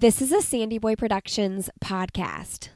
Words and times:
This 0.00 0.22
is 0.22 0.32
a 0.32 0.40
Sandy 0.40 0.78
Boy 0.78 0.96
Productions 0.96 1.68
podcast. 1.84 2.70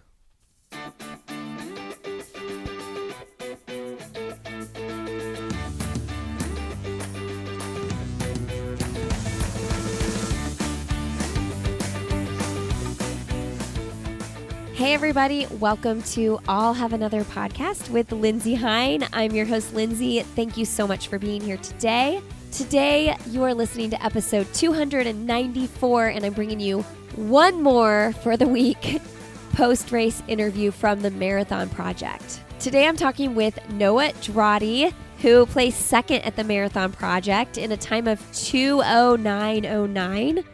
Hey, 14.74 14.92
everybody. 14.92 15.46
Welcome 15.46 16.02
to 16.02 16.38
I'll 16.46 16.74
Have 16.74 16.92
Another 16.92 17.24
podcast 17.24 17.88
with 17.88 18.12
Lindsay 18.12 18.52
Hein. 18.52 19.08
I'm 19.14 19.32
your 19.32 19.46
host, 19.46 19.72
Lindsay. 19.72 20.20
Thank 20.20 20.58
you 20.58 20.66
so 20.66 20.86
much 20.86 21.08
for 21.08 21.18
being 21.18 21.40
here 21.40 21.56
today. 21.56 22.20
Today, 22.52 23.16
you 23.30 23.42
are 23.44 23.54
listening 23.54 23.88
to 23.90 24.04
episode 24.04 24.46
294, 24.52 26.06
and 26.08 26.26
I'm 26.26 26.34
bringing 26.34 26.60
you 26.60 26.84
one 27.16 27.62
more 27.62 28.12
for 28.22 28.36
the 28.36 28.46
week 28.46 29.00
post 29.52 29.92
race 29.92 30.22
interview 30.28 30.70
from 30.70 31.00
the 31.00 31.10
Marathon 31.10 31.68
Project. 31.68 32.40
Today, 32.58 32.86
I'm 32.86 32.96
talking 32.96 33.34
with 33.34 33.58
Noah 33.70 34.12
Droddy, 34.22 34.92
who 35.20 35.46
placed 35.46 35.86
second 35.86 36.22
at 36.22 36.36
the 36.36 36.44
Marathon 36.44 36.92
Project 36.92 37.58
in 37.58 37.72
a 37.72 37.76
time 37.76 38.06
of 38.06 38.20
20909, 38.32 40.44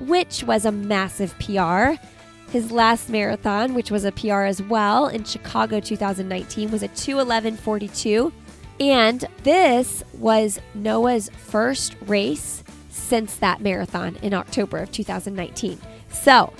which 0.00 0.44
was 0.44 0.64
a 0.64 0.72
massive 0.72 1.38
PR. 1.38 1.92
His 2.50 2.70
last 2.70 3.08
marathon, 3.08 3.74
which 3.74 3.90
was 3.90 4.04
a 4.04 4.12
PR 4.12 4.42
as 4.42 4.62
well 4.62 5.08
in 5.08 5.24
Chicago 5.24 5.80
2019, 5.80 6.70
was 6.70 6.82
a 6.82 6.88
211.42. 6.88 8.32
And 8.80 9.24
this 9.42 10.02
was 10.14 10.58
Noah's 10.74 11.30
first 11.30 11.96
race 12.02 12.62
since 12.90 13.36
that 13.36 13.60
marathon 13.60 14.16
in 14.22 14.34
October 14.34 14.78
of 14.78 14.92
2019. 14.92 15.78
So, 16.12 16.52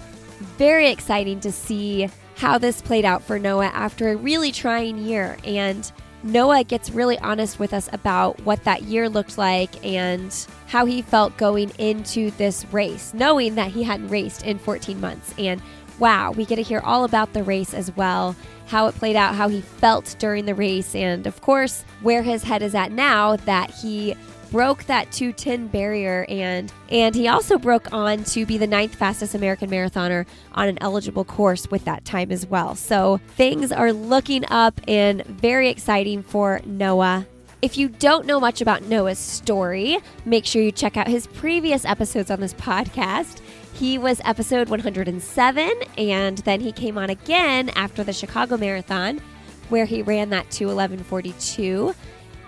very 0.59 0.91
exciting 0.91 1.41
to 1.41 1.53
see 1.53 2.09
how 2.37 2.59
this 2.59 2.83
played 2.83 3.05
out 3.05 3.23
for 3.23 3.39
Noah 3.39 3.67
after 3.67 4.11
a 4.11 4.17
really 4.17 4.51
trying 4.51 4.99
year. 4.99 5.39
And 5.45 5.91
Noah 6.25 6.65
gets 6.65 6.91
really 6.91 7.19
honest 7.19 7.59
with 7.59 7.73
us 7.73 7.89
about 7.93 8.41
what 8.43 8.65
that 8.65 8.83
year 8.83 9.09
looked 9.09 9.39
like 9.39 9.85
and 9.85 10.35
how 10.67 10.85
he 10.87 11.03
felt 11.03 11.37
going 11.37 11.71
into 11.79 12.31
this 12.33 12.65
race, 12.73 13.13
knowing 13.15 13.55
that 13.57 13.71
he 13.71 13.83
hadn't 13.83 14.09
raced 14.09 14.45
in 14.45 14.59
14 14.59 15.01
months. 15.01 15.35
And 15.39 15.61
wow, 15.99 16.33
we 16.33 16.45
get 16.45 16.57
to 16.57 16.63
hear 16.63 16.81
all 16.81 17.05
about 17.05 17.33
the 17.33 17.43
race 17.43 17.75
as 17.75 17.95
well, 17.97 18.37
how 18.67 18.87
it 18.87 18.95
played 18.95 19.17
out, 19.17 19.35
how 19.35 19.49
he 19.49 19.61
felt 19.61 20.17
during 20.19 20.47
the 20.47 20.55
race, 20.55 20.95
and 20.95 21.27
of 21.27 21.41
course, 21.41 21.85
where 22.03 22.23
his 22.23 22.43
head 22.43 22.63
is 22.63 22.75
at 22.75 22.93
now 22.93 23.37
that 23.37 23.71
he 23.71 24.17
broke 24.53 24.85
that 24.85 25.11
210 25.11 25.69
barrier 25.69 26.27
and 26.29 26.71
and 26.91 27.15
he 27.15 27.27
also 27.27 27.57
broke 27.59 27.91
on 27.93 28.23
to 28.23 28.45
be 28.45 28.59
the 28.59 28.67
ninth 28.67 28.95
fastest 28.95 29.35
American 29.35 29.71
marathoner 29.71 30.27
on 30.53 30.69
an 30.69 30.79
eligible 30.83 31.25
course 31.25 31.71
with 31.71 31.87
that 31.87 32.05
time 32.05 32.31
as 32.31 32.47
well. 32.47 32.77
So 32.77 33.19
things 33.37 33.73
are 33.73 33.93
looking 33.93 34.45
up 34.51 34.79
and 34.87 35.25
very 35.25 35.71
exciting 35.71 36.23
for 36.23 36.61
Noah. 36.67 37.27
If 37.63 37.79
you 37.79 37.89
don't 37.89 38.27
know 38.27 38.39
much 38.41 38.61
about 38.61 38.83
Noah's 38.83 39.19
story, 39.19 39.99
make 40.27 40.45
sure 40.45 40.61
you 40.61 40.73
check 40.73 40.97
out 40.97 41.09
his 41.09 41.29
previous 41.29 41.85
episodes 41.85 42.31
on 42.31 42.41
this 42.41 42.55
podcast. 42.55 43.41
He 43.75 43.97
was 43.99 44.21
episode 44.25 44.69
107, 44.69 45.73
and 45.97 46.39
then 46.39 46.61
he 46.61 46.73
came 46.73 46.99
on 46.99 47.09
again 47.09 47.71
after 47.71 48.05
the 48.05 48.13
Chicago 48.13 48.57
Marathon, 48.57 49.21
where 49.69 49.87
he 49.87 50.03
ran 50.03 50.31
that 50.31 50.49
211.42. 50.51 51.95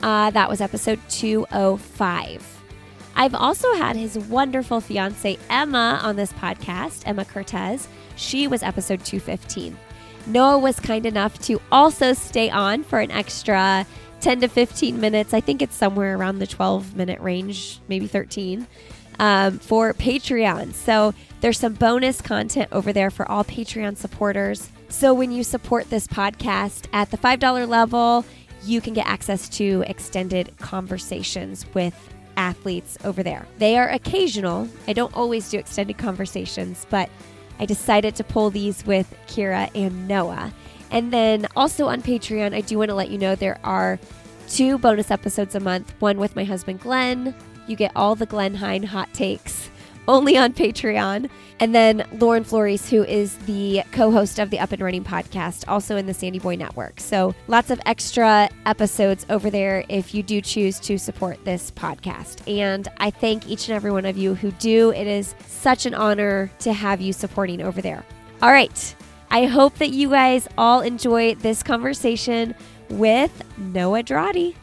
Uh, 0.02 0.30
that 0.30 0.48
was 0.48 0.60
episode 0.60 1.00
205. 1.08 2.62
I've 3.16 3.34
also 3.34 3.72
had 3.74 3.96
his 3.96 4.18
wonderful 4.18 4.80
fiance 4.80 5.38
Emma 5.48 6.00
on 6.02 6.16
this 6.16 6.32
podcast, 6.32 7.02
Emma 7.06 7.24
Cortez. 7.24 7.88
She 8.16 8.46
was 8.46 8.62
episode 8.62 9.04
215. 9.04 9.76
Noah 10.26 10.58
was 10.58 10.80
kind 10.80 11.06
enough 11.06 11.38
to 11.42 11.60
also 11.70 12.12
stay 12.12 12.50
on 12.50 12.82
for 12.82 12.98
an 12.98 13.10
extra 13.10 13.86
10 14.20 14.40
to 14.40 14.48
15 14.48 15.00
minutes. 15.00 15.34
I 15.34 15.40
think 15.40 15.62
it's 15.62 15.76
somewhere 15.76 16.16
around 16.16 16.38
the 16.38 16.46
12 16.46 16.96
minute 16.96 17.20
range, 17.20 17.80
maybe 17.88 18.06
13 18.06 18.66
um, 19.18 19.58
for 19.58 19.92
Patreon. 19.92 20.72
So 20.74 21.14
there's 21.40 21.58
some 21.58 21.74
bonus 21.74 22.20
content 22.20 22.70
over 22.72 22.92
there 22.92 23.10
for 23.10 23.30
all 23.30 23.44
Patreon 23.44 23.96
supporters. 23.96 24.70
So 24.88 25.12
when 25.12 25.30
you 25.30 25.44
support 25.44 25.90
this 25.90 26.06
podcast 26.06 26.86
at 26.92 27.10
the 27.10 27.18
$5 27.18 27.68
level, 27.68 28.24
you 28.64 28.80
can 28.80 28.94
get 28.94 29.06
access 29.06 29.48
to 29.50 29.84
extended 29.86 30.56
conversations 30.58 31.66
with 31.74 31.94
athletes 32.36 32.98
over 33.04 33.22
there. 33.22 33.46
They 33.58 33.78
are 33.78 33.88
occasional. 33.88 34.68
I 34.88 34.92
don't 34.92 35.14
always 35.16 35.48
do 35.50 35.58
extended 35.58 35.98
conversations, 35.98 36.86
but 36.90 37.08
I 37.58 37.66
decided 37.66 38.16
to 38.16 38.24
pull 38.24 38.50
these 38.50 38.84
with 38.84 39.14
Keira 39.26 39.70
and 39.74 40.08
Noah. 40.08 40.52
And 40.90 41.12
then 41.12 41.46
also 41.56 41.86
on 41.88 42.02
Patreon, 42.02 42.54
I 42.54 42.60
do 42.60 42.78
want 42.78 42.90
to 42.90 42.94
let 42.94 43.10
you 43.10 43.18
know 43.18 43.34
there 43.34 43.58
are 43.64 43.98
two 44.48 44.78
bonus 44.78 45.10
episodes 45.10 45.54
a 45.54 45.60
month 45.60 45.94
one 46.00 46.18
with 46.18 46.36
my 46.36 46.44
husband 46.44 46.80
Glenn, 46.80 47.34
you 47.66 47.76
get 47.76 47.92
all 47.96 48.14
the 48.14 48.26
Glenn 48.26 48.54
Hein 48.54 48.82
hot 48.82 49.12
takes 49.14 49.70
only 50.08 50.36
on 50.36 50.52
Patreon. 50.52 51.28
And 51.60 51.74
then 51.74 52.06
Lauren 52.18 52.44
Flores, 52.44 52.90
who 52.90 53.04
is 53.04 53.36
the 53.38 53.82
co 53.92 54.10
host 54.10 54.38
of 54.38 54.50
the 54.50 54.58
Up 54.58 54.72
and 54.72 54.82
Running 54.82 55.04
podcast, 55.04 55.64
also 55.68 55.96
in 55.96 56.06
the 56.06 56.14
Sandy 56.14 56.38
Boy 56.38 56.56
Network. 56.56 57.00
So 57.00 57.34
lots 57.46 57.70
of 57.70 57.80
extra 57.86 58.48
episodes 58.66 59.24
over 59.30 59.50
there 59.50 59.84
if 59.88 60.14
you 60.14 60.22
do 60.22 60.40
choose 60.40 60.80
to 60.80 60.98
support 60.98 61.44
this 61.44 61.70
podcast. 61.70 62.46
And 62.50 62.88
I 62.98 63.10
thank 63.10 63.48
each 63.48 63.68
and 63.68 63.76
every 63.76 63.92
one 63.92 64.04
of 64.04 64.16
you 64.16 64.34
who 64.34 64.50
do. 64.52 64.90
It 64.92 65.06
is 65.06 65.34
such 65.46 65.86
an 65.86 65.94
honor 65.94 66.50
to 66.60 66.72
have 66.72 67.00
you 67.00 67.12
supporting 67.12 67.62
over 67.62 67.80
there. 67.80 68.04
All 68.42 68.50
right. 68.50 68.94
I 69.30 69.46
hope 69.46 69.76
that 69.78 69.90
you 69.90 70.10
guys 70.10 70.46
all 70.56 70.80
enjoy 70.80 71.34
this 71.34 71.62
conversation 71.62 72.54
with 72.88 73.42
Noah 73.58 74.02
Droddy. 74.02 74.54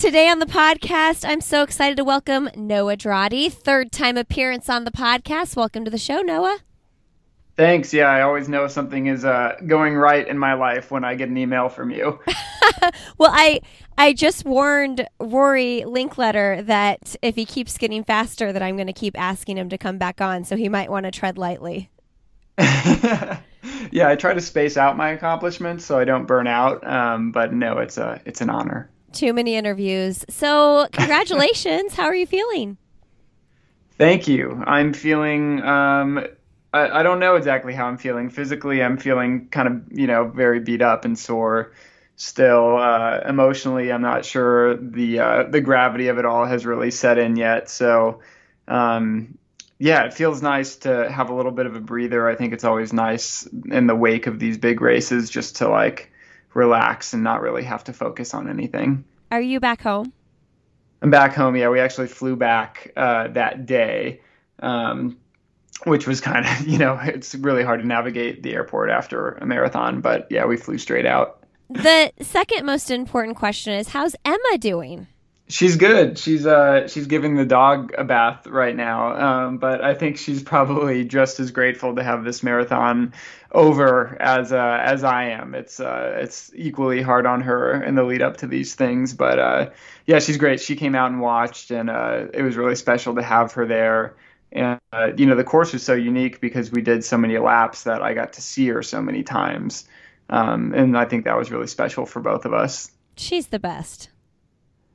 Today 0.00 0.30
on 0.30 0.38
the 0.38 0.46
podcast, 0.46 1.28
I'm 1.28 1.42
so 1.42 1.62
excited 1.62 1.98
to 1.98 2.04
welcome 2.04 2.48
Noah 2.56 2.96
Droddy, 2.96 3.52
third 3.52 3.92
time 3.92 4.16
appearance 4.16 4.70
on 4.70 4.84
the 4.84 4.90
podcast. 4.90 5.56
Welcome 5.56 5.84
to 5.84 5.90
the 5.90 5.98
show, 5.98 6.22
Noah. 6.22 6.60
Thanks. 7.54 7.92
Yeah, 7.92 8.06
I 8.06 8.22
always 8.22 8.48
know 8.48 8.66
something 8.66 9.08
is 9.08 9.26
uh, 9.26 9.56
going 9.66 9.94
right 9.94 10.26
in 10.26 10.38
my 10.38 10.54
life 10.54 10.90
when 10.90 11.04
I 11.04 11.16
get 11.16 11.28
an 11.28 11.36
email 11.36 11.68
from 11.68 11.90
you. 11.90 12.18
well, 13.18 13.30
I 13.30 13.60
I 13.98 14.14
just 14.14 14.46
warned 14.46 15.06
Rory 15.20 15.84
Linkletter 15.84 16.64
that 16.64 17.14
if 17.20 17.36
he 17.36 17.44
keeps 17.44 17.76
getting 17.76 18.02
faster, 18.02 18.54
that 18.54 18.62
I'm 18.62 18.76
going 18.76 18.86
to 18.86 18.94
keep 18.94 19.20
asking 19.20 19.58
him 19.58 19.68
to 19.68 19.76
come 19.76 19.98
back 19.98 20.22
on. 20.22 20.44
So 20.44 20.56
he 20.56 20.70
might 20.70 20.90
want 20.90 21.04
to 21.04 21.10
tread 21.10 21.36
lightly. 21.36 21.90
yeah, 22.58 23.38
I 24.08 24.16
try 24.16 24.32
to 24.32 24.40
space 24.40 24.78
out 24.78 24.96
my 24.96 25.10
accomplishments 25.10 25.84
so 25.84 25.98
I 25.98 26.06
don't 26.06 26.24
burn 26.24 26.46
out. 26.46 26.86
Um, 26.86 27.32
but 27.32 27.52
no, 27.52 27.80
it's 27.80 27.98
a 27.98 28.22
it's 28.24 28.40
an 28.40 28.48
honor. 28.48 28.88
Too 29.12 29.32
many 29.32 29.54
interviews. 29.56 30.24
So, 30.28 30.88
congratulations. 30.92 31.94
How 31.94 32.04
are 32.04 32.14
you 32.14 32.26
feeling? 32.26 32.76
Thank 33.98 34.28
you. 34.28 34.62
I'm 34.66 34.92
feeling. 34.92 35.62
Um, 35.62 36.26
I, 36.72 37.00
I 37.00 37.02
don't 37.02 37.18
know 37.18 37.36
exactly 37.36 37.74
how 37.74 37.86
I'm 37.86 37.98
feeling. 37.98 38.30
Physically, 38.30 38.82
I'm 38.82 38.96
feeling 38.96 39.48
kind 39.48 39.68
of, 39.68 39.98
you 39.98 40.06
know, 40.06 40.28
very 40.28 40.60
beat 40.60 40.82
up 40.82 41.04
and 41.04 41.18
sore. 41.18 41.72
Still, 42.16 42.76
uh, 42.76 43.20
emotionally, 43.26 43.90
I'm 43.90 44.02
not 44.02 44.24
sure 44.24 44.76
the 44.76 45.20
uh, 45.20 45.42
the 45.44 45.60
gravity 45.60 46.08
of 46.08 46.18
it 46.18 46.24
all 46.24 46.44
has 46.44 46.66
really 46.66 46.90
set 46.90 47.18
in 47.18 47.36
yet. 47.36 47.70
So, 47.70 48.20
um, 48.68 49.38
yeah, 49.78 50.04
it 50.04 50.12
feels 50.12 50.42
nice 50.42 50.76
to 50.76 51.10
have 51.10 51.30
a 51.30 51.34
little 51.34 51.52
bit 51.52 51.64
of 51.64 51.74
a 51.74 51.80
breather. 51.80 52.28
I 52.28 52.36
think 52.36 52.52
it's 52.52 52.64
always 52.64 52.92
nice 52.92 53.48
in 53.70 53.86
the 53.86 53.96
wake 53.96 54.26
of 54.26 54.38
these 54.38 54.58
big 54.58 54.82
races 54.82 55.30
just 55.30 55.56
to 55.56 55.68
like 55.68 56.12
relax 56.54 57.12
and 57.12 57.22
not 57.22 57.40
really 57.40 57.64
have 57.64 57.84
to 57.84 57.92
focus 57.92 58.34
on 58.34 58.48
anything. 58.48 59.04
Are 59.30 59.40
you 59.40 59.60
back 59.60 59.82
home? 59.82 60.12
I'm 61.02 61.10
back 61.10 61.34
home. 61.34 61.56
Yeah, 61.56 61.68
we 61.68 61.80
actually 61.80 62.08
flew 62.08 62.36
back 62.36 62.92
uh, 62.96 63.28
that 63.28 63.66
day, 63.66 64.20
um, 64.60 65.18
which 65.84 66.06
was 66.06 66.20
kind 66.20 66.44
of, 66.46 66.60
you 66.66 66.78
know, 66.78 66.98
it's 67.02 67.34
really 67.34 67.62
hard 67.62 67.80
to 67.80 67.86
navigate 67.86 68.42
the 68.42 68.54
airport 68.54 68.90
after 68.90 69.32
a 69.32 69.46
marathon, 69.46 70.00
but 70.00 70.26
yeah, 70.30 70.44
we 70.44 70.56
flew 70.56 70.78
straight 70.78 71.06
out. 71.06 71.42
The 71.70 72.12
second 72.20 72.66
most 72.66 72.90
important 72.90 73.36
question 73.36 73.74
is 73.74 73.88
how's 73.88 74.16
Emma 74.24 74.58
doing? 74.58 75.06
She's 75.50 75.76
good. 75.76 76.16
She's 76.16 76.46
uh 76.46 76.86
she's 76.86 77.06
giving 77.06 77.34
the 77.34 77.44
dog 77.44 77.92
a 77.98 78.04
bath 78.04 78.46
right 78.46 78.74
now. 78.74 79.16
Um, 79.46 79.58
but 79.58 79.82
I 79.82 79.94
think 79.94 80.16
she's 80.16 80.42
probably 80.42 81.04
just 81.04 81.40
as 81.40 81.50
grateful 81.50 81.96
to 81.96 82.04
have 82.04 82.22
this 82.22 82.44
marathon 82.44 83.12
over 83.50 84.16
as 84.20 84.52
uh, 84.52 84.78
as 84.80 85.02
I 85.02 85.30
am. 85.30 85.56
It's 85.56 85.80
uh 85.80 86.18
it's 86.20 86.52
equally 86.54 87.02
hard 87.02 87.26
on 87.26 87.40
her 87.40 87.82
in 87.82 87.96
the 87.96 88.04
lead 88.04 88.22
up 88.22 88.36
to 88.38 88.46
these 88.46 88.76
things. 88.76 89.12
But 89.12 89.38
uh, 89.40 89.70
yeah, 90.06 90.20
she's 90.20 90.36
great. 90.36 90.60
She 90.60 90.76
came 90.76 90.94
out 90.94 91.10
and 91.10 91.20
watched, 91.20 91.72
and 91.72 91.90
uh, 91.90 92.26
it 92.32 92.42
was 92.42 92.56
really 92.56 92.76
special 92.76 93.16
to 93.16 93.22
have 93.22 93.52
her 93.54 93.66
there. 93.66 94.16
And 94.52 94.80
uh, 94.92 95.10
you 95.16 95.26
know 95.26 95.34
the 95.34 95.44
course 95.44 95.72
was 95.72 95.82
so 95.82 95.94
unique 95.94 96.40
because 96.40 96.70
we 96.70 96.80
did 96.80 97.04
so 97.04 97.18
many 97.18 97.38
laps 97.38 97.84
that 97.84 98.02
I 98.02 98.14
got 98.14 98.34
to 98.34 98.40
see 98.40 98.68
her 98.68 98.84
so 98.84 99.02
many 99.02 99.24
times. 99.24 99.88
Um, 100.28 100.72
and 100.74 100.96
I 100.96 101.06
think 101.06 101.24
that 101.24 101.36
was 101.36 101.50
really 101.50 101.66
special 101.66 102.06
for 102.06 102.20
both 102.20 102.44
of 102.44 102.54
us. 102.54 102.92
She's 103.16 103.48
the 103.48 103.58
best. 103.58 104.10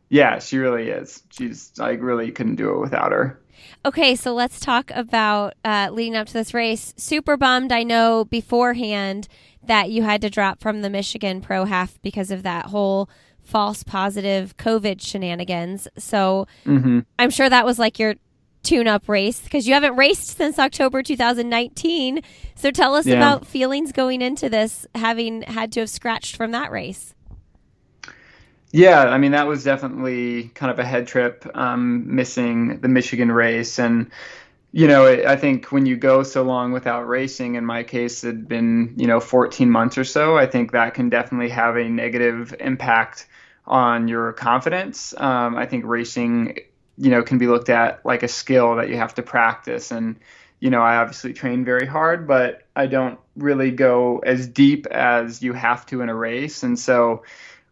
Yeah, 0.09 0.39
she 0.39 0.57
really 0.57 0.89
is. 0.89 1.23
She's 1.31 1.71
I 1.79 1.91
really 1.91 2.31
couldn't 2.31 2.55
do 2.55 2.71
it 2.71 2.79
without 2.79 3.11
her. 3.11 3.39
Okay, 3.85 4.15
so 4.15 4.33
let's 4.33 4.59
talk 4.59 4.91
about 4.91 5.53
uh, 5.63 5.89
leading 5.91 6.15
up 6.15 6.27
to 6.27 6.33
this 6.33 6.53
race. 6.53 6.93
Super 6.97 7.37
bummed, 7.37 7.71
I 7.71 7.83
know 7.83 8.25
beforehand 8.25 9.27
that 9.63 9.89
you 9.89 10.03
had 10.03 10.21
to 10.21 10.29
drop 10.29 10.59
from 10.59 10.81
the 10.81 10.89
Michigan 10.89 11.41
Pro 11.41 11.65
Half 11.65 12.01
because 12.01 12.31
of 12.31 12.43
that 12.43 12.67
whole 12.67 13.09
false 13.43 13.83
positive 13.83 14.57
COVID 14.57 15.01
shenanigans. 15.01 15.87
So 15.97 16.47
mm-hmm. 16.65 16.99
I'm 17.17 17.29
sure 17.29 17.49
that 17.49 17.65
was 17.65 17.79
like 17.79 17.99
your 17.99 18.15
tune 18.63 18.87
up 18.87 19.07
race 19.07 19.39
because 19.39 19.67
you 19.67 19.73
haven't 19.73 19.95
raced 19.95 20.35
since 20.37 20.59
October 20.59 21.03
2019. 21.03 22.21
So 22.55 22.71
tell 22.71 22.95
us 22.95 23.05
yeah. 23.05 23.15
about 23.15 23.45
feelings 23.45 23.91
going 23.91 24.21
into 24.21 24.49
this, 24.49 24.85
having 24.95 25.43
had 25.43 25.71
to 25.73 25.81
have 25.81 25.89
scratched 25.89 26.35
from 26.35 26.51
that 26.51 26.71
race. 26.71 27.14
Yeah, 28.75 29.03
I 29.05 29.17
mean 29.17 29.31
that 29.31 29.47
was 29.47 29.63
definitely 29.63 30.49
kind 30.49 30.69
of 30.69 30.79
a 30.79 30.83
head 30.85 31.07
trip, 31.07 31.45
um, 31.55 32.13
missing 32.13 32.81
the 32.81 32.89
Michigan 32.89 33.31
race, 33.31 33.79
and 33.79 34.11
you 34.73 34.87
know 34.87 35.07
I 35.07 35.37
think 35.37 35.71
when 35.71 35.85
you 35.85 35.95
go 35.97 36.23
so 36.23 36.43
long 36.43 36.73
without 36.73 37.07
racing, 37.07 37.55
in 37.55 37.65
my 37.65 37.83
case, 37.83 38.23
it 38.23 38.27
had 38.27 38.47
been 38.49 38.93
you 38.97 39.07
know 39.07 39.19
14 39.21 39.69
months 39.71 39.97
or 39.97 40.03
so. 40.03 40.37
I 40.37 40.45
think 40.47 40.73
that 40.73 40.93
can 40.93 41.09
definitely 41.09 41.49
have 41.49 41.77
a 41.77 41.87
negative 41.89 42.53
impact 42.59 43.27
on 43.65 44.09
your 44.09 44.33
confidence. 44.33 45.13
Um, 45.17 45.55
I 45.55 45.65
think 45.67 45.85
racing, 45.85 46.59
you 46.97 47.11
know, 47.11 47.23
can 47.23 47.37
be 47.37 47.47
looked 47.47 47.69
at 47.69 48.05
like 48.05 48.23
a 48.23 48.27
skill 48.27 48.75
that 48.77 48.89
you 48.89 48.97
have 48.97 49.15
to 49.15 49.23
practice, 49.23 49.91
and 49.91 50.17
you 50.59 50.69
know 50.69 50.81
I 50.81 50.97
obviously 50.97 51.33
train 51.33 51.63
very 51.65 51.85
hard, 51.87 52.27
but 52.27 52.63
I 52.75 52.87
don't 52.87 53.19
really 53.37 53.71
go 53.71 54.19
as 54.19 54.47
deep 54.47 54.85
as 54.87 55.41
you 55.41 55.53
have 55.53 55.85
to 55.87 56.01
in 56.01 56.09
a 56.09 56.15
race, 56.15 56.63
and 56.63 56.77
so 56.77 57.23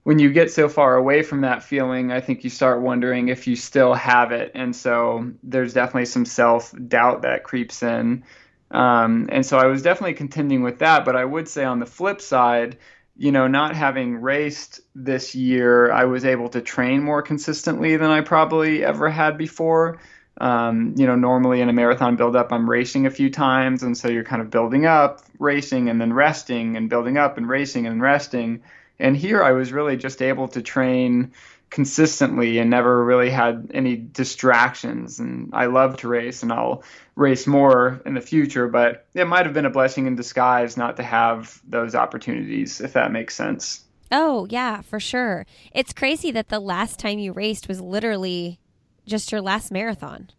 when 0.03 0.19
you 0.19 0.31
get 0.31 0.51
so 0.51 0.67
far 0.67 0.95
away 0.95 1.23
from 1.23 1.41
that 1.41 1.63
feeling, 1.63 2.11
I 2.11 2.19
think 2.19 2.43
you 2.43 2.49
start 2.49 2.81
wondering 2.81 3.29
if 3.29 3.47
you 3.47 3.55
still 3.55 3.93
have 3.93 4.31
it. 4.31 4.51
And 4.53 4.75
so 4.75 5.31
there's 5.43 5.73
definitely 5.73 6.05
some 6.05 6.25
self 6.25 6.73
doubt 6.87 7.21
that 7.21 7.43
creeps 7.43 7.81
in. 7.81 8.23
Um, 8.71 9.29
and 9.31 9.45
so 9.45 9.57
I 9.57 9.67
was 9.67 9.81
definitely 9.81 10.15
contending 10.15 10.61
with 10.61 10.79
that. 10.79 11.05
But 11.05 11.15
I 11.15 11.23
would 11.23 11.47
say 11.47 11.63
on 11.63 11.79
the 11.79 11.85
flip 11.85 12.19
side, 12.19 12.77
you 13.15 13.31
know, 13.31 13.47
not 13.47 13.75
having 13.75 14.15
raced 14.17 14.81
this 14.93 15.35
year, 15.35 15.91
I 15.91 16.05
was 16.05 16.25
able 16.25 16.49
to 16.49 16.61
train 16.61 17.01
more 17.03 17.21
consistently 17.21 17.95
than 17.95 18.09
I 18.09 18.21
probably 18.21 18.83
ever 18.83 19.09
had 19.09 19.37
before. 19.37 19.99
Um, 20.41 20.95
you 20.97 21.05
know, 21.05 21.15
normally 21.15 21.61
in 21.61 21.69
a 21.69 21.73
marathon 21.73 22.17
buildup, 22.17 22.51
I'm 22.51 22.69
racing 22.69 23.05
a 23.05 23.11
few 23.11 23.29
times. 23.29 23.83
And 23.83 23.97
so 23.97 24.09
you're 24.09 24.23
kind 24.25 24.41
of 24.41 24.49
building 24.49 24.85
up, 24.85 25.21
racing, 25.39 25.89
and 25.89 26.01
then 26.01 26.11
resting, 26.11 26.75
and 26.75 26.89
building 26.89 27.17
up 27.17 27.37
and 27.37 27.47
racing 27.47 27.85
and 27.85 28.01
resting. 28.01 28.63
And 28.99 29.17
here 29.17 29.43
I 29.43 29.51
was 29.51 29.71
really 29.71 29.97
just 29.97 30.21
able 30.21 30.47
to 30.49 30.61
train 30.61 31.33
consistently 31.69 32.59
and 32.59 32.69
never 32.69 33.03
really 33.03 33.31
had 33.31 33.71
any 33.73 33.95
distractions. 33.95 35.19
And 35.19 35.49
I 35.53 35.65
love 35.65 35.97
to 35.97 36.07
race 36.07 36.43
and 36.43 36.53
I'll 36.53 36.83
race 37.15 37.47
more 37.47 37.99
in 38.05 38.13
the 38.13 38.21
future, 38.21 38.67
but 38.67 39.07
it 39.15 39.25
might 39.25 39.45
have 39.45 39.55
been 39.55 39.65
a 39.65 39.71
blessing 39.71 40.05
in 40.05 40.15
disguise 40.15 40.77
not 40.77 40.97
to 40.97 41.03
have 41.03 41.59
those 41.67 41.95
opportunities, 41.95 42.79
if 42.79 42.93
that 42.93 43.11
makes 43.11 43.35
sense. 43.35 43.83
Oh, 44.11 44.45
yeah, 44.51 44.81
for 44.81 44.99
sure. 44.99 45.47
It's 45.73 45.93
crazy 45.93 46.29
that 46.31 46.49
the 46.49 46.59
last 46.59 46.99
time 46.99 47.17
you 47.17 47.31
raced 47.33 47.67
was 47.67 47.81
literally 47.81 48.59
just 49.07 49.31
your 49.31 49.41
last 49.41 49.71
marathon. 49.71 50.29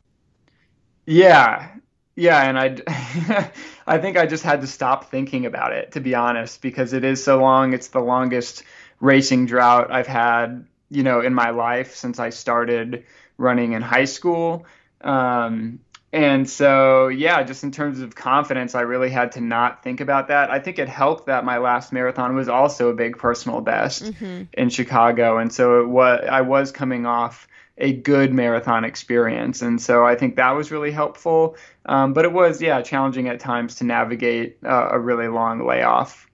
Yeah, 1.06 1.68
yeah, 2.14 2.48
and 2.48 2.56
I, 2.56 3.50
I 3.86 3.98
think 3.98 4.16
I 4.16 4.26
just 4.26 4.44
had 4.44 4.60
to 4.62 4.66
stop 4.66 5.10
thinking 5.10 5.46
about 5.46 5.72
it 5.72 5.92
to 5.92 6.00
be 6.00 6.14
honest, 6.14 6.62
because 6.62 6.92
it 6.92 7.04
is 7.04 7.22
so 7.22 7.40
long. 7.40 7.72
It's 7.72 7.88
the 7.88 8.00
longest 8.00 8.62
racing 9.00 9.46
drought 9.46 9.90
I've 9.90 10.06
had, 10.06 10.66
you 10.90 11.02
know, 11.02 11.20
in 11.20 11.34
my 11.34 11.50
life 11.50 11.94
since 11.94 12.18
I 12.18 12.30
started 12.30 13.04
running 13.36 13.72
in 13.72 13.82
high 13.82 14.06
school. 14.06 14.66
Um, 15.00 15.80
and 16.12 16.48
so, 16.48 17.08
yeah, 17.08 17.42
just 17.42 17.64
in 17.64 17.72
terms 17.72 18.00
of 18.00 18.14
confidence, 18.14 18.76
I 18.76 18.82
really 18.82 19.10
had 19.10 19.32
to 19.32 19.40
not 19.40 19.82
think 19.82 20.00
about 20.00 20.28
that. 20.28 20.48
I 20.48 20.60
think 20.60 20.78
it 20.78 20.88
helped 20.88 21.26
that 21.26 21.44
my 21.44 21.58
last 21.58 21.92
marathon 21.92 22.36
was 22.36 22.48
also 22.48 22.88
a 22.88 22.94
big 22.94 23.18
personal 23.18 23.60
best 23.60 24.04
mm-hmm. 24.04 24.44
in 24.52 24.70
Chicago, 24.70 25.38
and 25.38 25.52
so 25.52 25.80
it 25.80 25.88
was 25.88 26.24
I 26.30 26.42
was 26.42 26.70
coming 26.70 27.04
off 27.04 27.48
a 27.78 27.92
good 27.92 28.32
marathon 28.32 28.84
experience. 28.84 29.60
And 29.62 29.82
so 29.82 30.06
I 30.06 30.14
think 30.14 30.36
that 30.36 30.52
was 30.52 30.70
really 30.70 30.92
helpful. 30.92 31.56
Um, 31.86 32.12
but 32.12 32.24
it 32.24 32.32
was, 32.32 32.62
yeah, 32.62 32.80
challenging 32.82 33.28
at 33.28 33.40
times 33.40 33.74
to 33.76 33.84
navigate 33.84 34.58
uh, 34.64 34.90
a 34.92 35.00
really 35.00 35.28
long 35.28 35.66
layoff. 35.66 36.28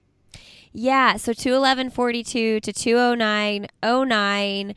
Yeah. 0.73 1.17
So 1.17 1.33
211.42 1.33 2.61
to 2.61 2.61
209.09. 2.61 4.75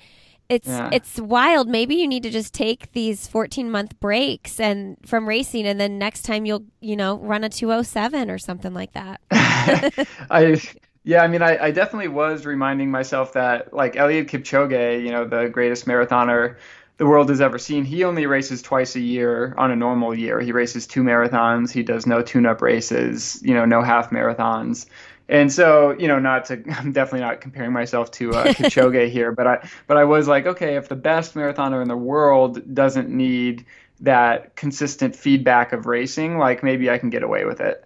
It's 0.51 0.69
yeah. 0.69 0.91
it's 0.93 1.19
wild. 1.19 1.69
Maybe 1.69 1.95
you 1.95 2.07
need 2.07 2.23
to 2.25 2.31
just 2.31 2.53
take 2.53 2.93
these 2.93 3.27
14 3.27 3.71
month 3.71 3.99
breaks 3.99 4.61
and 4.61 4.99
from 5.07 5.27
racing, 5.27 5.67
and 5.67 5.81
then 5.81 5.99
next 5.99 6.21
time 6.23 6.45
you'll 6.45 6.67
you 6.81 6.97
know 6.97 7.19
run 7.19 7.45
a 7.45 7.49
207 7.49 8.31
or 8.31 8.37
something 8.37 8.75
like 8.75 8.93
that. 8.93 9.23
I 9.31 10.61
yeah, 11.05 11.23
I 11.23 11.29
mean, 11.29 11.43
I, 11.43 11.65
I 11.65 11.71
definitely 11.71 12.09
was 12.09 12.47
reminding 12.47 12.91
myself 12.91 13.35
that, 13.35 13.73
like, 13.75 13.95
Eliud 13.95 14.29
Kipchoge, 14.29 15.05
you 15.05 15.13
know, 15.13 15.27
the 15.27 15.49
greatest 15.49 15.87
marathoner 15.87 16.57
the 16.97 17.07
world 17.07 17.29
has 17.29 17.41
ever 17.41 17.59
seen, 17.59 17.85
he 17.85 18.05
only 18.05 18.27
races 18.27 18.63
twice 18.63 18.95
a 18.97 19.01
year 19.01 19.55
on 19.59 19.71
a 19.71 19.77
normal 19.77 20.17
year. 20.17 20.41
He 20.41 20.53
races 20.53 20.87
two 20.87 21.03
marathons. 21.03 21.71
He 21.71 21.83
does 21.83 22.07
no 22.07 22.23
tune 22.23 22.47
up 22.47 22.63
races, 22.63 23.41
you 23.43 23.53
know, 23.53 23.65
no 23.65 23.83
half 23.83 24.11
marathons. 24.11 24.87
And 25.29 25.53
so, 25.53 25.97
you 25.99 26.07
know, 26.07 26.19
not 26.19 26.47
to, 26.47 26.63
I'm 26.79 26.93
definitely 26.93 27.21
not 27.21 27.41
comparing 27.41 27.73
myself 27.73 28.11
to 28.13 28.31
uh, 28.31 28.45
Kipchoge 28.55 29.11
here, 29.11 29.33
but 29.33 29.47
I, 29.47 29.69
but 29.87 29.97
I 29.97 30.05
was 30.05 30.29
like, 30.29 30.47
okay, 30.47 30.77
if 30.77 30.89
the 30.89 30.97
best 30.97 31.35
marathoner 31.35 31.83
in 31.83 31.89
the 31.89 31.97
world 31.97 32.75
doesn't 32.75 33.09
need 33.09 33.67
that 34.01 34.55
consistent 34.55 35.17
feedback 35.17 35.73
of 35.73 35.87
racing, 35.87 36.39
like 36.39 36.63
maybe 36.63 36.91
I 36.91 36.99
can 36.99 37.11
get 37.11 37.23
away 37.23 37.45
with 37.45 37.61
it. 37.61 37.85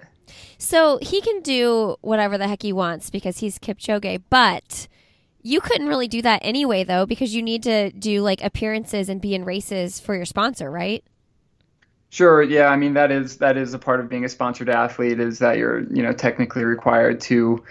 So 0.59 0.99
he 1.01 1.21
can 1.21 1.41
do 1.41 1.97
whatever 2.01 2.37
the 2.37 2.49
heck 2.49 2.63
he 2.63 2.73
wants 2.73 3.11
because 3.11 3.39
he's 3.39 3.59
Kipchoge, 3.59 4.23
but 4.29 4.89
you 5.43 5.61
couldn't 5.61 5.87
really 5.87 6.09
do 6.09 6.21
that 6.23 6.41
anyway, 6.45 6.83
though, 6.83 7.07
because 7.07 7.35
you 7.35 7.43
need 7.43 7.63
to 7.63 7.91
do 7.93 8.23
like 8.23 8.43
appearances 8.43 9.09
and 9.09 9.21
be 9.21 9.35
in 9.35 9.45
races 9.45 10.01
for 10.01 10.17
your 10.17 10.25
sponsor, 10.25 10.71
right? 10.71 11.05
Sure. 12.11 12.43
Yeah. 12.43 12.69
I 12.69 12.77
mean, 12.77 12.95
that 12.95 13.13
is 13.13 13.37
that 13.39 13.57
is 13.57 13.73
a 13.75 13.79
part 13.79 14.01
of 14.01 14.09
being 14.09 14.25
a 14.25 14.29
sponsored 14.29 14.69
athlete 14.69 15.21
is 15.21 15.39
that 15.39 15.59
you're 15.59 15.81
you 15.81 16.03
know 16.03 16.13
technically 16.13 16.65
required 16.65 17.21
to 17.23 17.63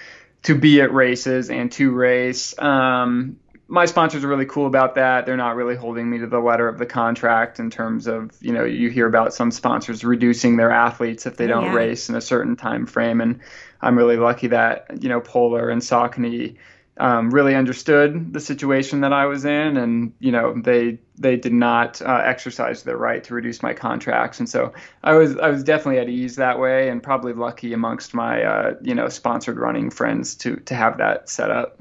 to 0.44 0.56
be 0.56 0.80
at 0.82 0.94
races 0.94 1.50
and 1.50 1.72
to 1.74 1.92
race. 1.92 2.58
Um, 2.60 3.38
my 3.68 3.86
sponsors 3.86 4.24
are 4.24 4.28
really 4.28 4.46
cool 4.46 4.66
about 4.66 4.96
that. 4.96 5.26
They're 5.26 5.38
not 5.38 5.56
really 5.56 5.76
holding 5.76 6.10
me 6.10 6.20
to 6.20 6.28
the 6.28 6.40
letter 6.40 6.68
of 6.68 6.78
the 6.78 6.86
contract 6.86 7.60
in 7.60 7.70
terms 7.70 8.08
of, 8.08 8.32
you 8.42 8.54
know, 8.54 8.64
you 8.64 8.90
hear 8.90 9.08
about 9.08 9.34
some 9.34 9.52
sponsors 9.52 10.04
reducing 10.04 10.56
their 10.56 10.72
athletes 10.72 11.26
if 11.26 11.38
they 11.38 11.48
don't 11.48 11.66
yeah. 11.66 11.74
race 11.74 12.08
in 12.08 12.16
a 12.16 12.22
certain 12.22 12.56
time 12.56 12.86
frame. 12.86 13.20
And 13.20 13.40
I'm 13.82 13.98
really 13.98 14.18
lucky 14.18 14.48
that, 14.48 14.88
you 15.02 15.10
know, 15.10 15.20
Polar 15.20 15.70
and 15.70 15.82
Saucony 15.82 16.58
um, 17.00 17.30
really 17.30 17.56
understood 17.56 18.34
the 18.34 18.40
situation 18.40 19.02
that 19.02 19.14
I 19.14 19.26
was 19.26 19.46
in, 19.46 19.78
and 19.78 20.14
you 20.20 20.32
know 20.32 20.60
they 20.60 20.98
they 21.18 21.36
did 21.36 21.54
not 21.54 22.02
uh, 22.02 22.22
exercise 22.26 22.84
their 22.84 22.98
right 22.98 23.24
to 23.26 23.34
reduce 23.34 23.62
my 23.62 23.74
contracts, 23.74 24.40
and 24.40 24.50
so 24.50 24.74
I 25.04 25.14
was 25.14 25.38
I 25.38 25.50
was 25.50 25.64
definitely 25.64 26.00
at 26.00 26.10
ease 26.10 26.38
that 26.38 26.60
way, 26.60 26.90
and 26.90 27.02
probably 27.02 27.34
lucky 27.34 27.74
amongst 27.74 28.14
my 28.14 28.44
uh, 28.44 28.76
you 28.82 28.96
know 28.96 29.10
sponsored 29.10 29.58
running 29.58 29.90
friends 29.90 30.36
to 30.38 30.56
to 30.58 30.76
have 30.76 30.98
that 30.98 31.30
set 31.30 31.52
up. 31.52 31.80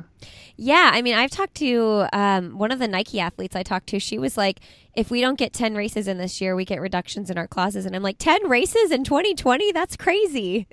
Yeah, 0.56 0.90
I 0.92 1.02
mean, 1.02 1.14
I've 1.14 1.30
talked 1.30 1.54
to 1.56 2.06
um, 2.12 2.56
one 2.56 2.72
of 2.72 2.78
the 2.78 2.88
Nike 2.88 3.20
athletes 3.20 3.54
I 3.54 3.62
talked 3.62 3.88
to. 3.88 4.00
She 4.00 4.18
was 4.18 4.36
like, 4.36 4.60
if 4.94 5.10
we 5.10 5.20
don't 5.20 5.38
get 5.38 5.52
10 5.52 5.74
races 5.74 6.08
in 6.08 6.16
this 6.16 6.40
year, 6.40 6.56
we 6.56 6.64
get 6.64 6.80
reductions 6.80 7.28
in 7.28 7.36
our 7.36 7.46
clauses. 7.46 7.84
And 7.84 7.94
I'm 7.94 8.02
like, 8.02 8.16
10 8.18 8.48
races 8.48 8.90
in 8.90 9.04
2020? 9.04 9.72
That's 9.72 9.96
crazy. 9.96 10.66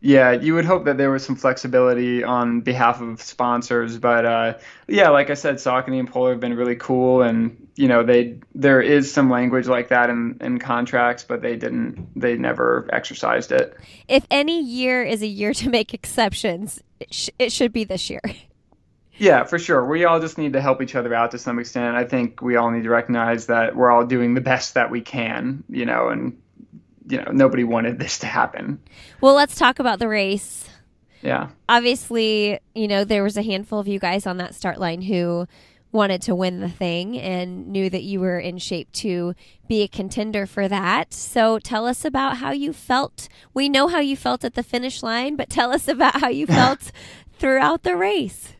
Yeah, 0.00 0.32
you 0.32 0.54
would 0.54 0.66
hope 0.66 0.84
that 0.84 0.98
there 0.98 1.10
was 1.10 1.24
some 1.24 1.34
flexibility 1.34 2.22
on 2.22 2.60
behalf 2.60 3.00
of 3.00 3.22
sponsors, 3.22 3.96
but 3.96 4.26
uh, 4.26 4.58
yeah, 4.86 5.08
like 5.08 5.30
I 5.30 5.34
said, 5.34 5.54
Saucony 5.54 5.98
and 5.98 6.06
Polar 6.06 6.32
have 6.32 6.40
been 6.40 6.54
really 6.54 6.76
cool, 6.76 7.22
and 7.22 7.68
you 7.74 7.88
know 7.88 8.02
they 8.02 8.38
there 8.54 8.82
is 8.82 9.10
some 9.10 9.30
language 9.30 9.66
like 9.66 9.88
that 9.88 10.10
in, 10.10 10.36
in 10.42 10.58
contracts, 10.58 11.24
but 11.24 11.40
they 11.40 11.56
didn't 11.56 12.06
they 12.14 12.36
never 12.36 12.86
exercised 12.92 13.50
it. 13.50 13.74
If 14.06 14.26
any 14.30 14.62
year 14.62 15.02
is 15.02 15.22
a 15.22 15.26
year 15.26 15.54
to 15.54 15.70
make 15.70 15.94
exceptions, 15.94 16.82
it, 17.00 17.14
sh- 17.14 17.30
it 17.38 17.50
should 17.50 17.72
be 17.72 17.84
this 17.84 18.10
year. 18.10 18.20
Yeah, 19.16 19.44
for 19.44 19.58
sure. 19.58 19.84
We 19.84 20.04
all 20.04 20.20
just 20.20 20.38
need 20.38 20.54
to 20.54 20.60
help 20.60 20.82
each 20.82 20.94
other 20.94 21.14
out 21.14 21.30
to 21.32 21.38
some 21.38 21.58
extent. 21.58 21.96
I 21.96 22.04
think 22.04 22.42
we 22.42 22.56
all 22.56 22.70
need 22.70 22.82
to 22.82 22.90
recognize 22.90 23.46
that 23.46 23.76
we're 23.76 23.90
all 23.90 24.04
doing 24.04 24.34
the 24.34 24.40
best 24.40 24.74
that 24.74 24.90
we 24.90 25.00
can, 25.00 25.62
you 25.68 25.86
know, 25.86 26.08
and 26.08 26.40
you 27.06 27.18
know, 27.18 27.30
nobody 27.32 27.64
wanted 27.64 27.98
this 27.98 28.18
to 28.20 28.26
happen. 28.26 28.80
Well, 29.20 29.34
let's 29.34 29.56
talk 29.56 29.78
about 29.78 29.98
the 29.98 30.08
race. 30.08 30.68
Yeah. 31.22 31.48
Obviously, 31.68 32.58
you 32.74 32.88
know, 32.88 33.04
there 33.04 33.22
was 33.22 33.36
a 33.36 33.42
handful 33.42 33.78
of 33.78 33.88
you 33.88 33.98
guys 33.98 34.26
on 34.26 34.38
that 34.38 34.54
start 34.54 34.78
line 34.78 35.02
who 35.02 35.46
wanted 35.92 36.20
to 36.22 36.34
win 36.34 36.60
the 36.60 36.68
thing 36.68 37.18
and 37.18 37.68
knew 37.68 37.88
that 37.88 38.02
you 38.02 38.20
were 38.20 38.38
in 38.38 38.58
shape 38.58 38.90
to 38.90 39.32
be 39.68 39.82
a 39.82 39.88
contender 39.88 40.44
for 40.44 40.66
that. 40.66 41.14
So 41.14 41.58
tell 41.60 41.86
us 41.86 42.04
about 42.04 42.38
how 42.38 42.50
you 42.50 42.72
felt. 42.72 43.28
We 43.54 43.68
know 43.68 43.86
how 43.86 44.00
you 44.00 44.16
felt 44.16 44.44
at 44.44 44.54
the 44.54 44.64
finish 44.64 45.02
line, 45.02 45.36
but 45.36 45.48
tell 45.48 45.72
us 45.72 45.86
about 45.86 46.20
how 46.20 46.28
you 46.28 46.46
felt 46.48 46.90
throughout 47.38 47.84
the 47.84 47.96
race. 47.96 48.54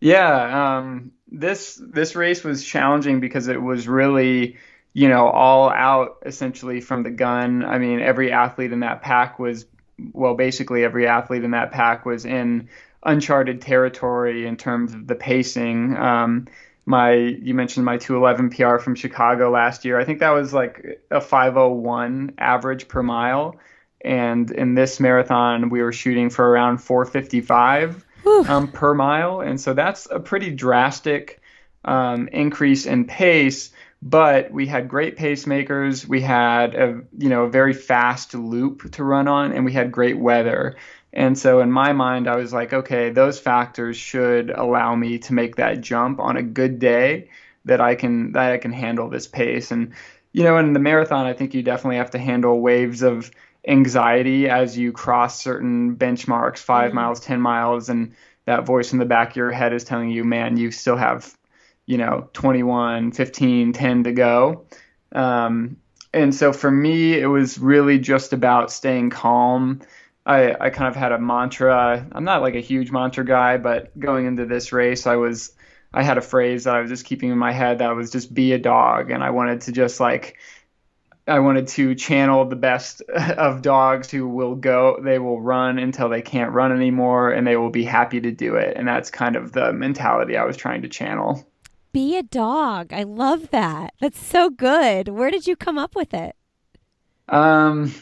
Yeah, 0.00 0.78
um, 0.78 1.12
this 1.30 1.80
this 1.82 2.14
race 2.14 2.44
was 2.44 2.64
challenging 2.64 3.20
because 3.20 3.48
it 3.48 3.60
was 3.60 3.88
really 3.88 4.56
you 4.98 5.08
know, 5.08 5.28
all 5.28 5.70
out 5.70 6.16
essentially 6.26 6.80
from 6.80 7.04
the 7.04 7.10
gun. 7.10 7.64
I 7.64 7.78
mean, 7.78 8.00
every 8.00 8.32
athlete 8.32 8.72
in 8.72 8.80
that 8.80 9.00
pack 9.00 9.38
was, 9.38 9.64
well, 10.12 10.34
basically 10.34 10.82
every 10.82 11.06
athlete 11.06 11.44
in 11.44 11.52
that 11.52 11.70
pack 11.70 12.04
was 12.04 12.24
in 12.24 12.68
uncharted 13.04 13.60
territory 13.60 14.44
in 14.44 14.56
terms 14.56 14.94
of 14.94 15.06
the 15.06 15.14
pacing. 15.14 15.96
Um, 15.96 16.48
my 16.84 17.12
you 17.12 17.54
mentioned 17.54 17.84
my 17.84 17.98
211 17.98 18.50
PR 18.50 18.78
from 18.78 18.96
Chicago 18.96 19.50
last 19.50 19.84
year. 19.84 20.00
I 20.00 20.04
think 20.04 20.20
that 20.20 20.30
was 20.30 20.52
like 20.52 21.00
a 21.12 21.20
501 21.20 22.34
average 22.38 22.88
per 22.88 23.02
mile, 23.02 23.56
and 24.00 24.50
in 24.50 24.74
this 24.74 24.98
marathon 24.98 25.68
we 25.70 25.80
were 25.80 25.92
shooting 25.92 26.28
for 26.30 26.48
around 26.48 26.78
455 26.78 28.04
um, 28.48 28.68
per 28.68 28.94
mile, 28.94 29.40
and 29.40 29.60
so 29.60 29.74
that's 29.74 30.06
a 30.10 30.20
pretty 30.20 30.50
drastic 30.50 31.40
um, 31.84 32.28
increase 32.28 32.86
in 32.86 33.04
pace. 33.04 33.70
But 34.00 34.52
we 34.52 34.66
had 34.66 34.88
great 34.88 35.16
pacemakers. 35.16 36.06
We 36.06 36.20
had 36.20 36.74
a 36.74 37.02
you 37.18 37.28
know 37.28 37.44
a 37.44 37.50
very 37.50 37.72
fast 37.72 38.34
loop 38.34 38.92
to 38.92 39.04
run 39.04 39.28
on, 39.28 39.52
and 39.52 39.64
we 39.64 39.72
had 39.72 39.90
great 39.90 40.18
weather. 40.18 40.76
And 41.12 41.38
so 41.38 41.60
in 41.60 41.72
my 41.72 41.92
mind, 41.92 42.28
I 42.28 42.36
was 42.36 42.52
like, 42.52 42.72
okay, 42.72 43.10
those 43.10 43.40
factors 43.40 43.96
should 43.96 44.50
allow 44.50 44.94
me 44.94 45.18
to 45.20 45.34
make 45.34 45.56
that 45.56 45.80
jump 45.80 46.20
on 46.20 46.36
a 46.36 46.42
good 46.42 46.78
day 46.78 47.30
that 47.64 47.80
I 47.80 47.94
can 47.94 48.32
that 48.32 48.52
I 48.52 48.58
can 48.58 48.72
handle 48.72 49.08
this 49.08 49.26
pace. 49.26 49.70
And 49.70 49.94
you 50.32 50.44
know, 50.44 50.58
in 50.58 50.72
the 50.74 50.80
marathon, 50.80 51.26
I 51.26 51.32
think 51.32 51.54
you 51.54 51.62
definitely 51.62 51.96
have 51.96 52.10
to 52.10 52.18
handle 52.18 52.60
waves 52.60 53.02
of 53.02 53.30
anxiety 53.68 54.48
as 54.48 54.76
you 54.76 54.92
cross 54.92 55.40
certain 55.40 55.96
benchmarks, 55.96 56.58
5 56.58 56.88
mm-hmm. 56.88 56.96
miles, 56.96 57.20
ten 57.20 57.40
miles, 57.40 57.88
and 57.88 58.14
that 58.46 58.66
voice 58.66 58.92
in 58.92 58.98
the 58.98 59.04
back 59.04 59.30
of 59.30 59.36
your 59.36 59.52
head 59.52 59.72
is 59.72 59.84
telling 59.84 60.10
you, 60.10 60.24
man, 60.24 60.56
you 60.56 60.70
still 60.70 60.96
have, 60.96 61.36
you 61.86 61.98
know, 61.98 62.28
21, 62.32 63.12
15, 63.12 63.72
10 63.72 64.04
to 64.04 64.12
go. 64.12 64.64
Um, 65.12 65.76
and 66.14 66.34
so 66.34 66.52
for 66.52 66.70
me, 66.70 67.18
it 67.18 67.26
was 67.26 67.58
really 67.58 67.98
just 67.98 68.32
about 68.32 68.72
staying 68.72 69.10
calm 69.10 69.82
I, 70.28 70.54
I 70.60 70.70
kind 70.70 70.88
of 70.88 70.94
had 70.94 71.12
a 71.12 71.18
mantra. 71.18 72.06
I'm 72.12 72.24
not 72.24 72.42
like 72.42 72.54
a 72.54 72.60
huge 72.60 72.92
mantra 72.92 73.24
guy, 73.24 73.56
but 73.56 73.98
going 73.98 74.26
into 74.26 74.44
this 74.44 74.72
race, 74.72 75.06
I 75.06 75.16
was 75.16 75.52
I 75.94 76.02
had 76.02 76.18
a 76.18 76.20
phrase 76.20 76.64
that 76.64 76.76
I 76.76 76.82
was 76.82 76.90
just 76.90 77.06
keeping 77.06 77.30
in 77.30 77.38
my 77.38 77.50
head 77.50 77.78
that 77.78 77.96
was 77.96 78.10
just 78.10 78.34
be 78.34 78.52
a 78.52 78.58
dog, 78.58 79.10
and 79.10 79.24
I 79.24 79.30
wanted 79.30 79.62
to 79.62 79.72
just 79.72 80.00
like 80.00 80.36
I 81.28 81.38
wanted 81.40 81.68
to 81.68 81.94
channel 81.94 82.44
the 82.44 82.56
best 82.56 83.02
of 83.10 83.62
dogs 83.62 84.10
who 84.10 84.28
will 84.28 84.54
go, 84.54 84.98
they 85.02 85.18
will 85.18 85.40
run 85.40 85.78
until 85.78 86.08
they 86.08 86.22
can't 86.22 86.52
run 86.52 86.72
anymore, 86.72 87.30
and 87.30 87.46
they 87.46 87.56
will 87.56 87.70
be 87.70 87.84
happy 87.84 88.20
to 88.20 88.30
do 88.30 88.56
it. 88.56 88.76
And 88.76 88.88
that's 88.88 89.10
kind 89.10 89.36
of 89.36 89.52
the 89.52 89.72
mentality 89.72 90.36
I 90.36 90.44
was 90.44 90.56
trying 90.56 90.82
to 90.82 90.88
channel. 90.88 91.46
Be 91.92 92.16
a 92.16 92.22
dog. 92.22 92.92
I 92.92 93.02
love 93.02 93.50
that. 93.50 93.94
That's 94.00 94.24
so 94.24 94.50
good. 94.50 95.08
Where 95.08 95.30
did 95.30 95.46
you 95.46 95.56
come 95.56 95.78
up 95.78 95.94
with 95.94 96.14
it? 96.14 96.36
Um, 97.28 97.92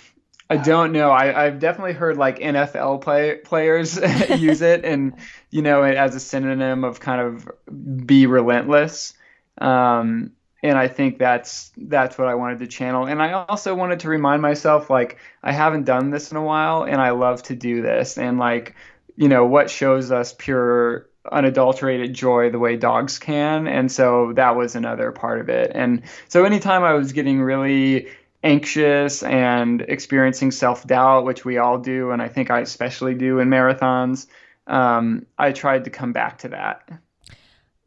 I 0.49 0.57
don't 0.57 0.93
know. 0.93 1.11
I, 1.11 1.45
have 1.45 1.59
definitely 1.59 1.95
heard 1.95 2.17
like 2.17 2.39
NFL 2.39 3.01
play, 3.01 3.37
players 3.37 3.97
use 4.39 4.63
it, 4.63 4.85
and 4.85 5.15
you 5.51 5.63
know, 5.63 5.83
it 5.83 5.97
as 5.97 6.15
a 6.15 6.21
synonym 6.21 6.85
of 6.85 7.01
kind 7.01 7.21
of 7.21 8.07
be 8.07 8.27
relentless. 8.27 9.15
Um, 9.59 10.33
and 10.69 10.79
I 10.79 10.89
think 10.89 11.19
that's 11.19 11.73
that's 11.77 12.19
what 12.19 12.29
I 12.29 12.35
wanted 12.35 12.59
to 12.61 12.67
channel. 12.67 13.07
And 13.07 13.23
I 13.23 13.33
also 13.33 13.75
wanted 13.75 14.01
to 14.01 14.09
remind 14.09 14.43
myself 14.43 14.91
like 14.91 15.19
I 15.43 15.53
haven't 15.53 15.85
done 15.85 16.11
this 16.11 16.31
in 16.31 16.37
a 16.37 16.43
while, 16.43 16.85
and 16.85 17.01
I 17.01 17.11
love 17.11 17.43
to 17.45 17.57
do 17.57 17.83
this. 17.83 18.19
And 18.19 18.39
like, 18.39 18.75
you 19.17 19.29
know, 19.29 19.47
what 19.47 19.71
shows 19.71 20.11
us 20.11 20.35
pure 20.37 21.09
unadulterated 21.33 22.15
joy 22.15 22.51
the 22.51 22.59
way 22.59 22.77
dogs 22.77 23.19
can 23.19 23.67
and 23.67 23.91
so 23.91 24.33
that 24.35 24.55
was 24.55 24.77
another 24.77 25.11
part 25.11 25.41
of 25.41 25.49
it 25.49 25.73
and 25.75 26.03
so 26.29 26.45
anytime 26.45 26.85
i 26.85 26.93
was 26.93 27.11
getting 27.11 27.41
really 27.43 28.07
anxious 28.47 29.23
and 29.23 29.83
experiencing 29.83 30.51
self 30.51 30.87
doubt, 30.87 31.25
which 31.25 31.45
we 31.45 31.59
all 31.59 31.79
do, 31.79 32.13
and 32.13 32.23
I 32.23 32.29
think 32.29 32.51
I 32.51 32.61
especially 32.61 33.15
do 33.15 33.41
in 33.41 33.49
marathons, 33.49 34.27
um, 34.67 35.27
I 35.37 35.53
tried 35.53 35.85
to 35.85 35.91
come 35.91 36.13
back 36.13 36.39
to 36.39 36.49
that. 36.49 36.89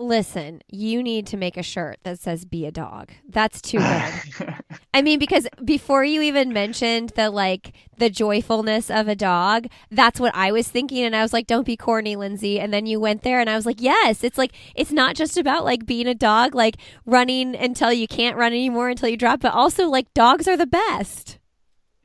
Listen, 0.01 0.61
you 0.69 1.03
need 1.03 1.27
to 1.27 1.35
make 1.35 1.57
a 1.57 1.63
shirt 1.63 1.97
that 2.03 2.19
says 2.19 2.45
be 2.45 2.65
a 2.65 2.71
dog. 2.71 3.11
That's 3.27 3.61
too 3.61 3.79
good. 4.39 4.55
I 4.93 5.01
mean, 5.01 5.19
because 5.19 5.45
before 5.65 6.05
you 6.05 6.21
even 6.21 6.53
mentioned 6.53 7.11
the 7.17 7.29
like 7.29 7.73
the 7.97 8.09
joyfulness 8.09 8.89
of 8.89 9.09
a 9.09 9.15
dog, 9.15 9.67
that's 9.91 10.17
what 10.17 10.33
I 10.33 10.53
was 10.53 10.69
thinking. 10.69 11.03
And 11.03 11.13
I 11.13 11.21
was 11.21 11.33
like, 11.33 11.47
don't 11.47 11.65
be 11.65 11.75
corny, 11.75 12.15
Lindsay. 12.15 12.61
And 12.61 12.71
then 12.73 12.85
you 12.85 12.97
went 12.97 13.23
there 13.23 13.41
and 13.41 13.49
I 13.49 13.57
was 13.57 13.65
like, 13.65 13.81
yes, 13.81 14.23
it's 14.23 14.37
like, 14.37 14.53
it's 14.73 14.93
not 14.93 15.17
just 15.17 15.37
about 15.37 15.65
like 15.65 15.85
being 15.85 16.07
a 16.07 16.15
dog, 16.15 16.55
like 16.55 16.77
running 17.05 17.53
until 17.53 17.91
you 17.91 18.07
can't 18.07 18.37
run 18.37 18.53
anymore 18.53 18.87
until 18.87 19.09
you 19.09 19.17
drop, 19.17 19.41
but 19.41 19.53
also 19.53 19.89
like 19.89 20.13
dogs 20.13 20.47
are 20.47 20.55
the 20.55 20.65
best. 20.65 21.39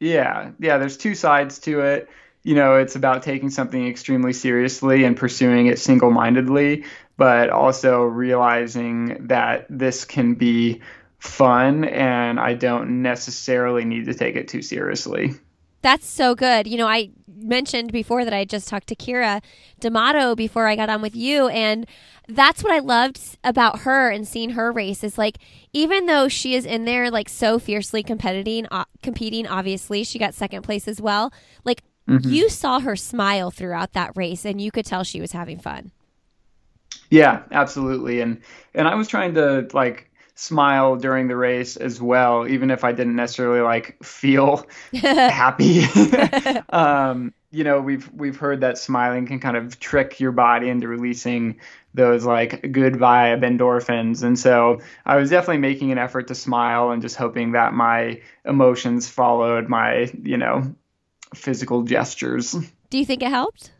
Yeah. 0.00 0.50
Yeah. 0.58 0.78
There's 0.78 0.96
two 0.96 1.14
sides 1.14 1.60
to 1.60 1.80
it 1.82 2.08
you 2.44 2.54
know, 2.54 2.76
it's 2.76 2.94
about 2.94 3.22
taking 3.22 3.48
something 3.48 3.88
extremely 3.88 4.34
seriously 4.34 5.04
and 5.04 5.16
pursuing 5.16 5.66
it 5.66 5.78
single 5.78 6.10
mindedly 6.10 6.84
but 7.16 7.50
also 7.50 8.02
realizing 8.02 9.26
that 9.28 9.66
this 9.70 10.04
can 10.04 10.34
be 10.34 10.80
fun 11.18 11.84
and 11.84 12.38
I 12.38 12.54
don't 12.54 13.02
necessarily 13.02 13.84
need 13.84 14.06
to 14.06 14.14
take 14.14 14.36
it 14.36 14.48
too 14.48 14.62
seriously. 14.62 15.34
That's 15.84 16.06
so 16.06 16.34
good. 16.34 16.66
You 16.66 16.78
know, 16.78 16.86
I 16.86 17.10
mentioned 17.28 17.92
before 17.92 18.24
that 18.24 18.32
I 18.32 18.46
just 18.46 18.68
talked 18.68 18.86
to 18.86 18.96
Keira 18.96 19.42
D'Amato 19.80 20.34
before 20.34 20.66
I 20.66 20.76
got 20.76 20.88
on 20.88 21.02
with 21.02 21.14
you, 21.14 21.48
and 21.48 21.86
that's 22.26 22.64
what 22.64 22.72
I 22.72 22.78
loved 22.78 23.20
about 23.44 23.80
her 23.80 24.08
and 24.08 24.26
seeing 24.26 24.50
her 24.50 24.72
race 24.72 25.04
is 25.04 25.18
like 25.18 25.36
even 25.74 26.06
though 26.06 26.26
she 26.26 26.54
is 26.54 26.64
in 26.64 26.86
there 26.86 27.10
like 27.10 27.28
so 27.28 27.58
fiercely 27.58 28.02
competing, 28.02 28.66
uh, 28.70 28.86
competing. 29.02 29.46
Obviously, 29.46 30.04
she 30.04 30.18
got 30.18 30.32
second 30.32 30.62
place 30.62 30.88
as 30.88 31.02
well. 31.02 31.34
Like 31.64 31.82
mm-hmm. 32.08 32.30
you 32.30 32.48
saw 32.48 32.80
her 32.80 32.96
smile 32.96 33.50
throughout 33.50 33.92
that 33.92 34.12
race, 34.16 34.46
and 34.46 34.62
you 34.62 34.70
could 34.70 34.86
tell 34.86 35.04
she 35.04 35.20
was 35.20 35.32
having 35.32 35.58
fun. 35.58 35.90
Yeah, 37.14 37.42
absolutely. 37.52 38.20
And 38.20 38.40
and 38.74 38.88
I 38.88 38.96
was 38.96 39.06
trying 39.06 39.34
to 39.34 39.68
like 39.72 40.10
smile 40.34 40.96
during 40.96 41.28
the 41.28 41.36
race 41.36 41.76
as 41.76 42.02
well, 42.02 42.48
even 42.48 42.72
if 42.72 42.82
I 42.82 42.90
didn't 42.90 43.14
necessarily 43.14 43.60
like 43.60 44.02
feel 44.02 44.66
happy. 44.92 45.84
um, 46.70 47.32
you 47.52 47.62
know, 47.62 47.80
we've 47.80 48.10
we've 48.12 48.36
heard 48.36 48.62
that 48.62 48.78
smiling 48.78 49.28
can 49.28 49.38
kind 49.38 49.56
of 49.56 49.78
trick 49.78 50.18
your 50.18 50.32
body 50.32 50.68
into 50.68 50.88
releasing 50.88 51.60
those 51.94 52.24
like 52.24 52.72
good 52.72 52.94
vibe 52.94 53.42
endorphins. 53.44 54.24
And 54.24 54.36
so 54.36 54.80
I 55.06 55.14
was 55.14 55.30
definitely 55.30 55.58
making 55.58 55.92
an 55.92 55.98
effort 55.98 56.26
to 56.28 56.34
smile 56.34 56.90
and 56.90 57.00
just 57.00 57.14
hoping 57.14 57.52
that 57.52 57.74
my 57.74 58.20
emotions 58.44 59.08
followed 59.08 59.68
my, 59.68 60.10
you 60.20 60.36
know, 60.36 60.74
physical 61.32 61.82
gestures. 61.82 62.56
Do 62.90 62.98
you 62.98 63.04
think 63.04 63.22
it 63.22 63.30
helped? 63.30 63.70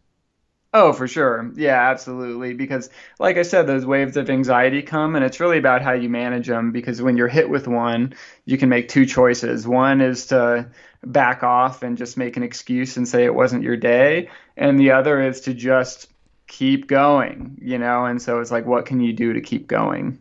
Oh, 0.77 0.93
for 0.93 1.07
sure. 1.07 1.53
Yeah, 1.55 1.89
absolutely. 1.89 2.53
Because, 2.53 2.91
like 3.21 3.37
I 3.37 3.43
said, 3.43 3.69
those 3.69 3.87
waves 3.87 4.17
of 4.17 4.29
anxiety 4.29 4.83
come, 4.83 5.15
and 5.15 5.25
it's 5.25 5.39
really 5.39 5.57
about 5.57 5.83
how 5.83 5.93
you 5.93 6.09
manage 6.09 6.49
them. 6.49 6.73
Because 6.73 7.01
when 7.01 7.17
you're 7.17 7.29
hit 7.29 7.49
with 7.49 7.69
one, 7.69 8.13
you 8.45 8.59
can 8.59 8.69
make 8.69 8.89
two 8.89 9.07
choices. 9.07 9.69
One 9.69 10.01
is 10.01 10.27
to 10.27 10.69
back 11.05 11.45
off 11.45 11.85
and 11.85 11.97
just 11.97 12.17
make 12.17 12.37
an 12.37 12.43
excuse 12.43 12.97
and 12.97 13.07
say 13.07 13.25
it 13.25 13.37
wasn't 13.37 13.63
your 13.63 13.77
day, 13.77 14.29
and 14.57 14.79
the 14.79 14.91
other 14.91 15.23
is 15.23 15.41
to 15.43 15.55
just 15.55 16.09
keep 16.49 16.89
going, 16.89 17.57
you 17.63 17.79
know? 17.79 18.05
And 18.05 18.21
so 18.21 18.41
it's 18.41 18.51
like, 18.51 18.67
what 18.67 18.85
can 18.85 19.01
you 19.01 19.13
do 19.13 19.33
to 19.33 19.41
keep 19.41 19.69
going? 19.69 20.19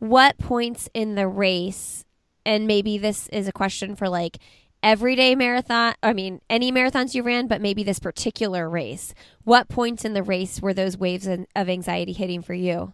What 0.00 0.36
points 0.38 0.88
in 0.94 1.14
the 1.14 1.28
race, 1.28 2.04
and 2.44 2.66
maybe 2.66 2.98
this 2.98 3.28
is 3.28 3.46
a 3.46 3.52
question 3.52 3.94
for 3.94 4.08
like, 4.08 4.38
everyday 4.82 5.34
marathon, 5.34 5.94
I 6.02 6.12
mean, 6.12 6.40
any 6.50 6.72
marathons 6.72 7.14
you 7.14 7.22
ran, 7.22 7.46
but 7.46 7.60
maybe 7.60 7.82
this 7.82 7.98
particular 7.98 8.68
race. 8.68 9.14
What 9.44 9.68
points 9.68 10.04
in 10.04 10.14
the 10.14 10.22
race 10.22 10.60
were 10.60 10.74
those 10.74 10.96
waves 10.96 11.26
of 11.26 11.68
anxiety 11.68 12.12
hitting 12.12 12.42
for 12.42 12.54
you? 12.54 12.92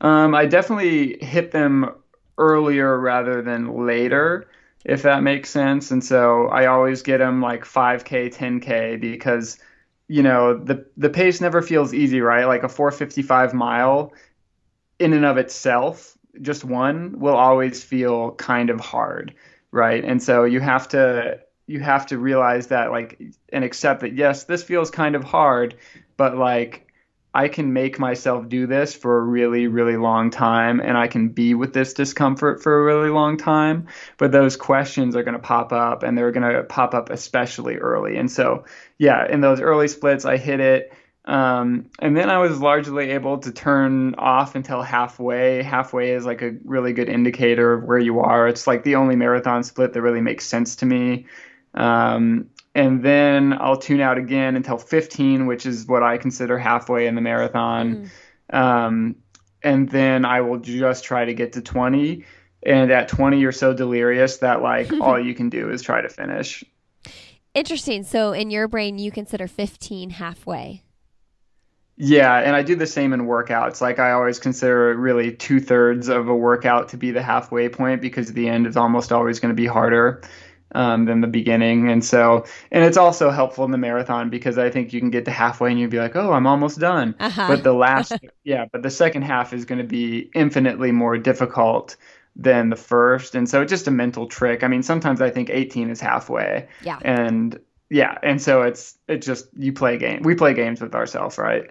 Um, 0.00 0.34
I 0.34 0.46
definitely 0.46 1.18
hit 1.24 1.52
them 1.52 1.94
earlier 2.38 2.98
rather 2.98 3.40
than 3.42 3.86
later, 3.86 4.48
if 4.84 5.02
that 5.02 5.22
makes 5.22 5.50
sense. 5.50 5.90
And 5.90 6.02
so 6.02 6.48
I 6.48 6.66
always 6.66 7.02
get 7.02 7.18
them 7.18 7.40
like 7.40 7.64
5K, 7.64 8.34
10K 8.34 9.00
because, 9.00 9.58
you 10.08 10.22
know, 10.22 10.58
the, 10.58 10.84
the 10.96 11.10
pace 11.10 11.40
never 11.40 11.62
feels 11.62 11.94
easy, 11.94 12.20
right? 12.20 12.46
Like 12.46 12.64
a 12.64 12.68
455 12.68 13.54
mile 13.54 14.12
in 14.98 15.12
and 15.12 15.24
of 15.24 15.36
itself, 15.36 16.16
just 16.40 16.64
one 16.64 17.18
will 17.18 17.36
always 17.36 17.84
feel 17.84 18.32
kind 18.32 18.70
of 18.70 18.80
hard 18.80 19.34
right? 19.72 20.04
And 20.04 20.22
so 20.22 20.44
you 20.44 20.60
have 20.60 20.88
to 20.88 21.40
you 21.66 21.80
have 21.80 22.06
to 22.06 22.18
realize 22.18 22.68
that 22.68 22.90
like 22.90 23.20
and 23.52 23.64
accept 23.64 24.00
that 24.02 24.14
yes, 24.14 24.44
this 24.44 24.62
feels 24.62 24.90
kind 24.90 25.16
of 25.16 25.24
hard, 25.24 25.74
but 26.16 26.36
like 26.36 26.92
I 27.34 27.48
can 27.48 27.72
make 27.72 27.98
myself 27.98 28.48
do 28.48 28.66
this 28.66 28.94
for 28.94 29.18
a 29.18 29.22
really, 29.22 29.66
really 29.66 29.96
long 29.96 30.28
time 30.30 30.80
and 30.80 30.98
I 30.98 31.08
can 31.08 31.30
be 31.30 31.54
with 31.54 31.72
this 31.72 31.94
discomfort 31.94 32.62
for 32.62 32.78
a 32.78 32.84
really 32.84 33.08
long 33.08 33.38
time. 33.38 33.88
But 34.18 34.32
those 34.32 34.56
questions 34.56 35.16
are 35.16 35.22
going 35.22 35.32
to 35.32 35.40
pop 35.40 35.72
up 35.72 36.02
and 36.02 36.16
they're 36.16 36.30
going 36.30 36.52
to 36.52 36.62
pop 36.64 36.94
up 36.94 37.08
especially 37.08 37.76
early. 37.76 38.18
And 38.18 38.30
so, 38.30 38.64
yeah, 38.98 39.26
in 39.26 39.40
those 39.40 39.60
early 39.60 39.88
splits, 39.88 40.26
I 40.26 40.36
hit 40.36 40.60
it. 40.60 40.92
Um, 41.24 41.86
and 42.00 42.16
then 42.16 42.30
I 42.30 42.38
was 42.38 42.60
largely 42.60 43.10
able 43.10 43.38
to 43.38 43.52
turn 43.52 44.16
off 44.16 44.54
until 44.54 44.82
halfway. 44.82 45.62
Halfway 45.62 46.10
is 46.10 46.24
like 46.24 46.42
a 46.42 46.56
really 46.64 46.92
good 46.92 47.08
indicator 47.08 47.74
of 47.74 47.84
where 47.84 47.98
you 47.98 48.20
are. 48.20 48.48
It's 48.48 48.66
like 48.66 48.82
the 48.82 48.96
only 48.96 49.14
marathon 49.14 49.62
split 49.62 49.92
that 49.92 50.02
really 50.02 50.20
makes 50.20 50.44
sense 50.44 50.76
to 50.76 50.86
me. 50.86 51.26
Um, 51.74 52.50
and 52.74 53.02
then 53.02 53.52
I'll 53.52 53.76
tune 53.76 54.00
out 54.00 54.18
again 54.18 54.56
until 54.56 54.78
15, 54.78 55.46
which 55.46 55.64
is 55.64 55.86
what 55.86 56.02
I 56.02 56.18
consider 56.18 56.58
halfway 56.58 57.06
in 57.06 57.14
the 57.14 57.20
marathon. 57.20 58.10
Mm. 58.52 58.58
Um, 58.58 59.16
and 59.62 59.88
then 59.88 60.24
I 60.24 60.40
will 60.40 60.58
just 60.58 61.04
try 61.04 61.24
to 61.24 61.34
get 61.34 61.52
to 61.52 61.60
20. 61.60 62.24
And 62.64 62.90
at 62.90 63.08
20, 63.08 63.38
you're 63.38 63.52
so 63.52 63.74
delirious 63.74 64.38
that 64.38 64.60
like 64.62 64.92
all 65.00 65.20
you 65.20 65.34
can 65.34 65.50
do 65.50 65.70
is 65.70 65.82
try 65.82 66.00
to 66.00 66.08
finish. 66.08 66.64
Interesting. 67.54 68.02
So 68.02 68.32
in 68.32 68.50
your 68.50 68.66
brain, 68.66 68.98
you 68.98 69.12
consider 69.12 69.46
15 69.46 70.10
halfway. 70.10 70.82
Yeah, 72.04 72.36
and 72.38 72.56
I 72.56 72.64
do 72.64 72.74
the 72.74 72.88
same 72.88 73.12
in 73.12 73.26
workouts. 73.26 73.80
Like 73.80 74.00
I 74.00 74.10
always 74.10 74.40
consider 74.40 74.92
really 74.96 75.30
two 75.30 75.60
thirds 75.60 76.08
of 76.08 76.26
a 76.26 76.34
workout 76.34 76.88
to 76.88 76.96
be 76.96 77.12
the 77.12 77.22
halfway 77.22 77.68
point 77.68 78.00
because 78.00 78.32
the 78.32 78.48
end 78.48 78.66
is 78.66 78.76
almost 78.76 79.12
always 79.12 79.38
going 79.38 79.54
to 79.54 79.56
be 79.56 79.68
harder 79.68 80.20
um, 80.74 81.04
than 81.04 81.20
the 81.20 81.28
beginning. 81.28 81.88
And 81.88 82.04
so, 82.04 82.44
and 82.72 82.82
it's 82.82 82.96
also 82.96 83.30
helpful 83.30 83.64
in 83.64 83.70
the 83.70 83.78
marathon 83.78 84.30
because 84.30 84.58
I 84.58 84.68
think 84.68 84.92
you 84.92 84.98
can 84.98 85.10
get 85.10 85.26
to 85.26 85.30
halfway 85.30 85.70
and 85.70 85.78
you'd 85.78 85.90
be 85.90 86.00
like, 86.00 86.16
oh, 86.16 86.32
I'm 86.32 86.48
almost 86.48 86.80
done. 86.80 87.14
Uh-huh. 87.20 87.46
But 87.46 87.62
the 87.62 87.72
last, 87.72 88.18
yeah, 88.42 88.64
but 88.72 88.82
the 88.82 88.90
second 88.90 89.22
half 89.22 89.52
is 89.52 89.64
going 89.64 89.80
to 89.80 89.86
be 89.86 90.28
infinitely 90.34 90.90
more 90.90 91.16
difficult 91.18 91.96
than 92.34 92.68
the 92.68 92.74
first. 92.74 93.36
And 93.36 93.48
so 93.48 93.62
it's 93.62 93.70
just 93.70 93.86
a 93.86 93.92
mental 93.92 94.26
trick. 94.26 94.64
I 94.64 94.66
mean, 94.66 94.82
sometimes 94.82 95.22
I 95.22 95.30
think 95.30 95.50
18 95.50 95.88
is 95.88 96.00
halfway. 96.00 96.66
Yeah. 96.82 96.98
And 97.02 97.60
yeah, 97.90 98.18
and 98.24 98.42
so 98.42 98.62
it's 98.62 98.98
it 99.06 99.18
just 99.18 99.46
you 99.56 99.72
play 99.72 99.98
game. 99.98 100.22
We 100.24 100.34
play 100.34 100.54
games 100.54 100.80
with 100.80 100.96
ourselves, 100.96 101.38
right? 101.38 101.70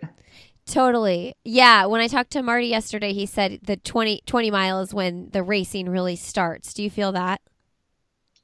Totally. 0.72 1.36
Yeah, 1.44 1.86
when 1.88 2.00
I 2.00 2.08
talked 2.08 2.32
to 2.32 2.42
Marty 2.42 2.68
yesterday, 2.68 3.12
he 3.12 3.26
said 3.26 3.60
the 3.64 3.76
20 3.76 4.24
20 4.26 4.52
miles 4.52 4.94
when 4.94 5.30
the 5.32 5.44
racing 5.44 5.90
really 5.90 6.16
starts. 6.16 6.74
Do 6.74 6.82
you 6.82 6.90
feel 6.90 7.12
that? 7.12 7.42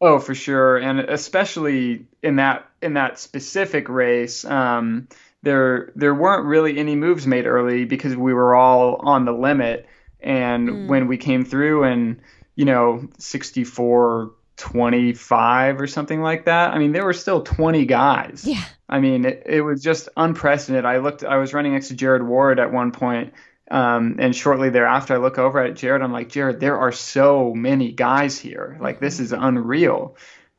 Oh, 0.01 0.19
for 0.19 0.36
sure, 0.36 0.77
and 0.77 1.00
especially 1.00 2.05
in 2.22 2.36
that 2.36 2.69
in 2.81 2.96
that 2.96 3.17
specific 3.17 3.88
race, 3.88 4.43
um, 4.43 5.07
there 5.41 5.93
there 5.96 6.13
weren't 6.13 6.46
really 6.46 6.77
any 6.77 6.98
moves 6.98 7.25
made 7.25 7.46
early 7.46 7.86
because 7.86 8.15
we 8.15 8.34
were 8.34 8.55
all 8.55 8.98
on 8.98 9.24
the 9.24 9.31
limit. 9.31 9.88
And 10.19 10.69
mm. 10.69 10.88
when 10.88 11.07
we 11.07 11.15
came 11.15 11.46
through 11.46 11.86
and 11.86 12.19
you 12.55 12.65
know 12.65 13.07
64 13.19 14.34
25 14.58 15.80
or 15.80 15.88
something 15.88 16.22
like 16.22 16.46
that. 16.46 16.74
I 16.74 16.80
mean, 16.80 16.92
there 16.92 17.06
were 17.06 17.14
still 17.14 17.42
20 17.42 17.86
guys. 17.86 18.44
Yeah. 18.46 18.64
I 18.90 19.00
mean, 19.00 19.26
it, 19.26 19.44
it 19.46 19.62
was 19.62 19.82
just 19.82 20.10
unprecedented. 20.18 20.86
I 20.86 20.98
looked, 20.98 21.24
I 21.24 21.38
was 21.38 21.54
running 21.54 21.74
next 21.74 21.90
to 21.90 21.96
Jared 21.96 22.24
Ward 22.24 22.60
at 22.60 22.72
one 22.72 22.92
point, 22.92 23.34
um, 23.70 24.16
and 24.20 24.36
shortly 24.36 24.70
thereafter, 24.70 25.16
I 25.16 25.18
look 25.18 25.38
over 25.38 25.60
at 25.60 25.76
Jared. 25.76 26.02
I'm 26.02 26.14
like, 26.14 26.30
Jared, 26.30 26.60
there 26.60 26.78
are 26.78 26.92
so 26.92 27.54
many 27.54 27.92
guys 27.92 28.40
here. 28.40 28.78
Like, 28.80 29.00
this 29.00 29.20
is 29.20 29.32
unreal. 29.32 30.16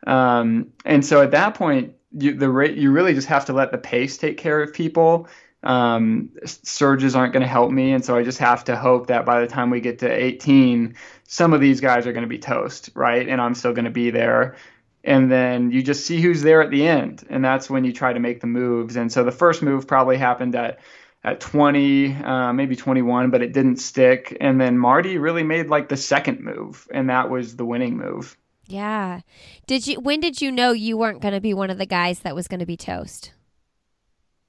Um, 0.06 0.72
and 0.84 1.04
so 1.04 1.22
at 1.22 1.32
that 1.32 1.54
point, 1.54 1.94
you, 2.12 2.34
the 2.34 2.50
rate, 2.50 2.76
you 2.76 2.90
really 2.92 3.14
just 3.14 3.28
have 3.28 3.46
to 3.46 3.52
let 3.52 3.72
the 3.72 3.78
pace 3.78 4.16
take 4.18 4.36
care 4.36 4.62
of 4.62 4.72
people. 4.72 5.28
Um, 5.64 6.30
surges 6.44 7.16
aren't 7.16 7.32
going 7.32 7.42
to 7.42 7.48
help 7.48 7.70
me, 7.72 7.92
and 7.92 8.04
so 8.04 8.16
I 8.16 8.22
just 8.22 8.38
have 8.38 8.64
to 8.64 8.76
hope 8.76 9.08
that 9.08 9.26
by 9.26 9.40
the 9.40 9.48
time 9.48 9.70
we 9.70 9.80
get 9.80 9.98
to 10.00 10.10
18, 10.10 10.94
some 11.30 11.52
of 11.52 11.60
these 11.60 11.80
guys 11.80 12.06
are 12.06 12.12
going 12.12 12.22
to 12.22 12.28
be 12.28 12.38
toast, 12.38 12.88
right? 12.94 13.28
And 13.28 13.38
I'm 13.40 13.54
still 13.54 13.74
going 13.74 13.84
to 13.84 13.90
be 13.90 14.10
there. 14.10 14.56
And 15.04 15.30
then 15.30 15.70
you 15.70 15.82
just 15.82 16.06
see 16.06 16.20
who's 16.20 16.42
there 16.42 16.62
at 16.62 16.70
the 16.70 16.88
end, 16.88 17.24
and 17.30 17.44
that's 17.44 17.70
when 17.70 17.84
you 17.84 17.92
try 17.92 18.12
to 18.12 18.18
make 18.18 18.40
the 18.40 18.46
moves. 18.46 18.96
And 18.96 19.12
so 19.12 19.22
the 19.22 19.30
first 19.30 19.62
move 19.62 19.86
probably 19.86 20.16
happened 20.16 20.56
at 20.56 20.80
at 21.24 21.40
20, 21.40 22.14
uh, 22.14 22.52
maybe 22.52 22.76
21, 22.76 23.30
but 23.30 23.42
it 23.42 23.52
didn't 23.52 23.76
stick. 23.76 24.36
And 24.40 24.60
then 24.60 24.78
Marty 24.78 25.18
really 25.18 25.42
made 25.42 25.68
like 25.68 25.88
the 25.88 25.96
second 25.96 26.40
move, 26.40 26.88
and 26.92 27.10
that 27.10 27.30
was 27.30 27.56
the 27.56 27.64
winning 27.64 27.96
move. 27.96 28.36
Yeah. 28.66 29.20
Did 29.66 29.86
you? 29.86 30.00
When 30.00 30.20
did 30.20 30.40
you 30.40 30.50
know 30.50 30.72
you 30.72 30.96
weren't 30.96 31.20
going 31.20 31.34
to 31.34 31.40
be 31.40 31.54
one 31.54 31.70
of 31.70 31.78
the 31.78 31.86
guys 31.86 32.20
that 32.20 32.34
was 32.34 32.48
going 32.48 32.60
to 32.60 32.66
be 32.66 32.76
toast? 32.76 33.32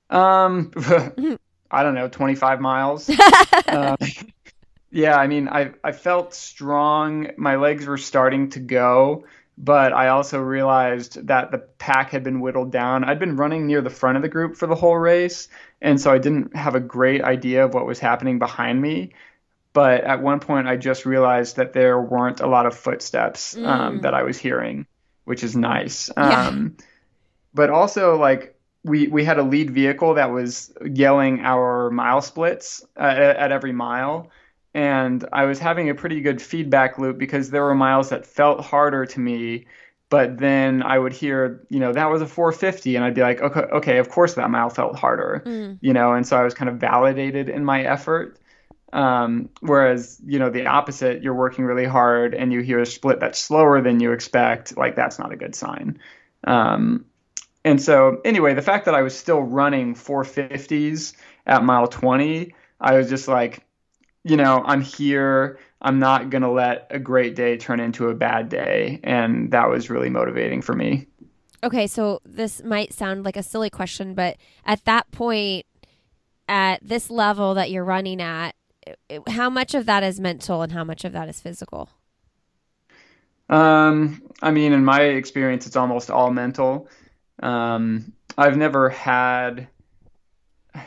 Um, 0.10 0.72
I 1.72 1.84
don't 1.84 1.94
know, 1.94 2.08
25 2.08 2.60
miles. 2.60 3.10
uh, 3.68 3.96
yeah, 4.92 5.16
I 5.16 5.28
mean, 5.28 5.48
I 5.48 5.72
I 5.84 5.92
felt 5.92 6.34
strong. 6.34 7.32
My 7.38 7.56
legs 7.56 7.86
were 7.86 7.98
starting 7.98 8.50
to 8.52 8.60
go, 8.60 9.26
but 9.58 9.94
I 9.94 10.08
also 10.08 10.40
realized 10.40 11.28
that 11.28 11.52
the 11.52 11.60
pack 11.60 12.10
had 12.10 12.24
been 12.24 12.40
whittled 12.40 12.72
down. 12.72 13.04
I'd 13.04 13.20
been 13.20 13.36
running 13.36 13.68
near 13.68 13.82
the 13.82 13.90
front 13.90 14.16
of 14.16 14.24
the 14.24 14.30
group 14.30 14.56
for 14.56 14.68
the 14.68 14.76
whole 14.76 14.98
race, 14.98 15.48
and 15.82 16.02
so 16.02 16.12
I 16.12 16.18
didn't 16.18 16.56
have 16.56 16.76
a 16.76 16.80
great 16.80 17.22
idea 17.22 17.66
of 17.66 17.74
what 17.74 17.86
was 17.86 18.00
happening 18.00 18.40
behind 18.40 18.82
me. 18.82 19.14
But 19.74 20.04
at 20.04 20.24
one 20.24 20.40
point, 20.40 20.68
I 20.68 20.78
just 20.78 21.06
realized 21.06 21.58
that 21.58 21.74
there 21.74 22.02
weren't 22.02 22.40
a 22.40 22.48
lot 22.48 22.66
of 22.66 22.76
footsteps 22.76 23.56
um, 23.56 24.00
mm. 24.00 24.02
that 24.02 24.16
I 24.16 24.24
was 24.24 24.38
hearing, 24.38 24.88
which 25.26 25.44
is 25.44 25.56
nice. 25.56 26.10
Yeah. 26.18 26.48
Um, 26.48 26.78
but 27.54 27.70
also, 27.70 28.18
like, 28.18 28.56
we 28.84 29.08
we 29.08 29.24
had 29.24 29.38
a 29.38 29.44
lead 29.44 29.70
vehicle 29.70 30.16
that 30.16 30.32
was 30.32 30.74
yelling 30.84 31.42
our 31.42 31.92
mile 31.92 32.22
splits 32.22 32.84
uh, 32.98 33.02
at 33.04 33.52
every 33.52 33.74
mile 33.74 34.32
and 34.74 35.26
I 35.34 35.46
was 35.46 35.60
having 35.60 35.90
a 35.90 35.96
pretty 35.96 36.22
good 36.22 36.42
feedback 36.42 36.98
loop 36.98 37.18
because 37.18 37.50
there 37.50 37.64
were 37.64 37.76
miles 37.76 38.10
that 38.10 38.26
felt 38.26 38.62
harder 38.62 39.06
to 39.06 39.20
me 39.20 39.66
but 40.10 40.38
then 40.40 40.82
I 40.82 40.98
would 40.98 41.14
hear 41.14 41.66
you 41.70 41.80
know 41.80 41.94
that 41.94 42.10
was 42.10 42.22
a 42.22 42.28
450 42.28 42.96
and 42.96 43.06
I'd 43.06 43.14
be 43.14 43.22
like 43.22 43.42
okay 43.42 43.62
okay 43.62 43.98
of 43.98 44.10
course 44.10 44.36
that 44.36 44.50
mile 44.50 44.70
felt 44.70 44.96
harder 44.96 45.44
mm. 45.46 45.78
you 45.82 45.94
know 45.94 46.14
and 46.14 46.28
so 46.28 46.38
I 46.38 46.44
was 46.44 46.54
kind 46.54 46.70
of 46.70 46.78
validated 46.78 47.50
in 47.50 47.66
my 47.66 47.84
effort 47.84 48.38
um, 48.92 49.50
whereas 49.62 50.20
you 50.26 50.40
know 50.40 50.50
the 50.50 50.66
opposite 50.66 51.22
you're 51.24 51.36
working 51.36 51.66
really 51.66 51.86
hard 51.86 52.34
and 52.34 52.52
you 52.52 52.62
hear 52.62 52.80
a 52.80 52.86
split 52.86 53.20
that's 53.20 53.40
slower 53.40 53.82
than 53.82 54.00
you 54.00 54.12
expect 54.12 54.78
like 54.78 54.96
that's 54.96 55.20
not 55.20 55.32
a 55.32 55.36
good 55.36 55.56
sign 55.56 56.00
um, 56.46 57.06
and 57.66 57.82
so, 57.82 58.22
anyway, 58.24 58.54
the 58.54 58.62
fact 58.62 58.86
that 58.86 58.96
I 58.96 59.02
was 59.02 59.18
still 59.18 59.42
running 59.42 59.94
450s 59.94 61.14
at 61.46 61.64
mile 61.64 61.88
20, 61.88 62.54
I 62.80 62.94
was 62.96 63.10
just 63.10 63.28
like, 63.28 63.66
you 64.24 64.38
know, 64.38 64.64
I'm 64.66 64.82
here. 64.82 65.60
I'm 65.82 66.00
not 66.00 66.30
going 66.30 66.42
to 66.42 66.52
let 66.52 66.88
a 66.90 67.00
great 67.00 67.36
day 67.36 67.58
turn 67.58 67.80
into 67.80 68.10
a 68.10 68.16
bad 68.16 68.50
day. 68.50 69.00
And 69.04 69.52
that 69.52 69.70
was 69.70 69.90
really 69.90 70.10
motivating 70.10 70.62
for 70.62 70.76
me. 70.76 71.08
Okay, 71.64 71.88
so 71.88 72.22
this 72.26 72.64
might 72.64 72.94
sound 72.94 73.26
like 73.26 73.36
a 73.36 73.44
silly 73.44 73.70
question, 73.70 74.14
but 74.14 74.38
at 74.66 74.84
that 74.86 75.12
point, 75.12 75.66
at 76.48 76.80
this 76.82 77.10
level 77.10 77.54
that 77.56 77.70
you're 77.70 77.84
running 77.84 78.22
at, 78.22 78.56
how 79.28 79.50
much 79.50 79.76
of 79.76 79.86
that 79.86 80.04
is 80.04 80.20
mental 80.20 80.62
and 80.62 80.72
how 80.72 80.84
much 80.84 81.04
of 81.04 81.12
that 81.12 81.30
is 81.30 81.40
physical? 81.42 81.90
Um, 83.50 84.22
I 84.42 84.52
mean, 84.52 84.74
in 84.74 84.86
my 84.86 85.02
experience, 85.02 85.68
it's 85.68 85.76
almost 85.76 86.10
all 86.10 86.32
mental. 86.32 86.88
Um, 87.42 88.14
I've 88.38 88.58
never 88.58 88.90
had, 88.90 89.68
I 90.76 90.86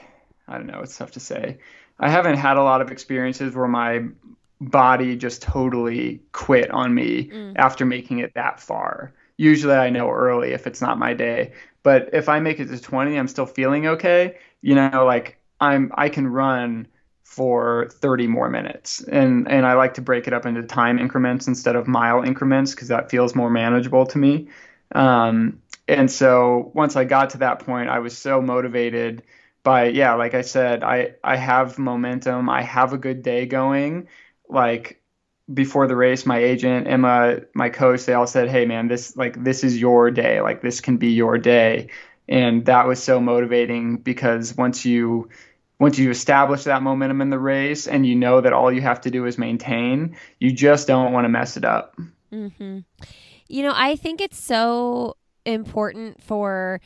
don't 0.49 0.67
know, 0.67 0.81
it's 0.81 0.97
tough 0.97 1.13
to 1.13 1.21
say. 1.21 1.59
I 2.03 2.11
haven't 2.11 2.37
had 2.37 2.57
a 2.57 2.63
lot 2.63 2.81
of 2.81 2.91
experiences 2.91 3.55
where 3.55 3.69
my 3.69 4.05
body 4.61 5.17
just 5.17 5.41
totally 5.41 6.21
quit 6.33 6.71
on 6.71 6.93
me 6.95 7.29
mm. 7.29 7.53
after 7.57 7.87
making 7.87 8.19
it 8.19 8.35
that 8.35 8.61
far. 8.61 9.13
Usually 9.37 9.75
I 9.75 9.89
know 9.89 10.11
early 10.11 10.53
if 10.53 10.67
it's 10.67 10.81
not 10.81 10.99
my 10.99 11.15
day. 11.15 11.53
But 11.85 12.11
if 12.13 12.29
I 12.29 12.41
make 12.41 12.59
it 12.61 12.69
to 12.69 12.81
20, 12.81 13.17
I'm 13.17 13.29
still 13.29 13.47
feeling 13.47 13.87
okay. 13.87 14.37
You 14.63 14.75
know, 14.75 15.05
like 15.07 15.39
I'm 15.61 15.93
I 15.95 16.09
can 16.09 16.27
run 16.27 16.89
for 17.23 17.89
30 17.93 18.27
more 18.27 18.51
minutes. 18.51 19.01
And 19.01 19.49
and 19.51 19.65
I 19.65 19.75
like 19.75 19.95
to 19.95 20.03
break 20.03 20.27
it 20.27 20.33
up 20.33 20.45
into 20.45 20.63
time 20.65 20.99
increments 20.99 21.47
instead 21.47 21.77
of 21.77 21.87
mile 21.87 22.23
increments 22.23 22.75
because 22.75 22.89
that 22.89 23.11
feels 23.11 23.35
more 23.35 23.49
manageable 23.49 24.07
to 24.07 24.19
me. 24.19 24.49
Um, 24.93 25.63
and 25.89 26.11
so 26.11 26.73
once 26.75 26.97
I 26.97 27.05
got 27.05 27.31
to 27.31 27.39
that 27.39 27.61
point, 27.61 27.89
I 27.91 28.01
was 28.01 28.19
so 28.19 28.43
motivated 28.43 29.23
by 29.65 29.89
yeah, 29.89 30.15
like 30.15 30.35
I 30.35 30.43
said, 30.43 30.83
I 30.83 31.15
I 31.23 31.37
have 31.37 31.79
momentum, 31.79 32.49
I 32.49 32.63
have 32.63 32.93
a 32.93 32.99
good 32.99 33.23
day 33.23 33.47
going. 33.47 34.09
Like 34.49 35.03
before 35.53 35.87
the 35.87 35.97
race, 35.97 36.27
my 36.27 36.39
agent, 36.39 36.87
Emma, 36.87 37.41
my 37.55 37.69
coach, 37.69 38.05
they 38.05 38.15
all 38.15 38.27
said, 38.27 38.49
"Hey 38.49 38.65
man, 38.65 38.89
this 38.89 39.17
like 39.17 39.43
this 39.43 39.65
is 39.65 39.79
your 39.79 40.11
day. 40.11 40.41
Like 40.41 40.63
this 40.63 40.81
can 40.81 40.97
be 40.97 41.13
your 41.13 41.39
day." 41.39 41.89
And 42.29 42.65
that 42.67 42.87
was 42.87 43.03
so 43.03 43.21
motivating 43.21 43.99
because 43.99 44.57
once 44.57 44.85
you 44.85 45.29
once 45.79 45.99
you 45.99 46.11
establish 46.11 46.65
that 46.65 46.83
momentum 46.83 47.21
in 47.21 47.31
the 47.31 47.39
race 47.39 47.89
and 47.89 48.07
you 48.07 48.15
know 48.15 48.41
that 48.41 48.53
all 48.53 48.73
you 48.73 48.81
have 48.81 49.01
to 49.01 49.11
do 49.11 49.27
is 49.27 49.37
maintain, 49.37 50.17
you 50.39 50.53
just 50.53 50.87
don't 50.87 51.13
want 51.13 51.25
to 51.25 51.29
mess 51.29 51.57
it 51.57 51.65
up. 51.65 51.97
Mm-hmm. 52.33 52.79
You 53.49 53.63
know, 53.63 53.73
I 53.75 53.97
think 53.97 54.21
it's 54.21 54.41
so 54.41 55.17
important 55.45 56.23
for 56.23 56.81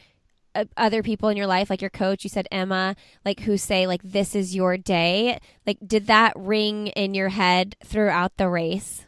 other 0.76 1.02
people 1.02 1.28
in 1.28 1.36
your 1.36 1.46
life 1.46 1.70
like 1.70 1.80
your 1.80 1.90
coach 1.90 2.24
you 2.24 2.30
said 2.30 2.48
emma 2.50 2.94
like 3.24 3.40
who 3.40 3.56
say 3.56 3.86
like 3.86 4.02
this 4.02 4.34
is 4.34 4.54
your 4.54 4.76
day 4.76 5.38
like 5.66 5.78
did 5.86 6.06
that 6.06 6.32
ring 6.36 6.88
in 6.88 7.14
your 7.14 7.28
head 7.28 7.76
throughout 7.84 8.36
the 8.36 8.48
race 8.48 9.06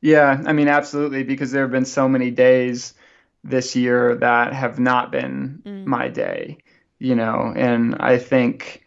yeah 0.00 0.42
i 0.46 0.52
mean 0.52 0.68
absolutely 0.68 1.22
because 1.22 1.50
there 1.50 1.62
have 1.62 1.72
been 1.72 1.84
so 1.84 2.08
many 2.08 2.30
days 2.30 2.94
this 3.42 3.76
year 3.76 4.14
that 4.16 4.52
have 4.52 4.78
not 4.78 5.10
been 5.10 5.62
mm. 5.64 5.84
my 5.84 6.08
day 6.08 6.58
you 7.04 7.14
know, 7.14 7.52
and 7.54 7.96
I 8.00 8.18
think 8.18 8.84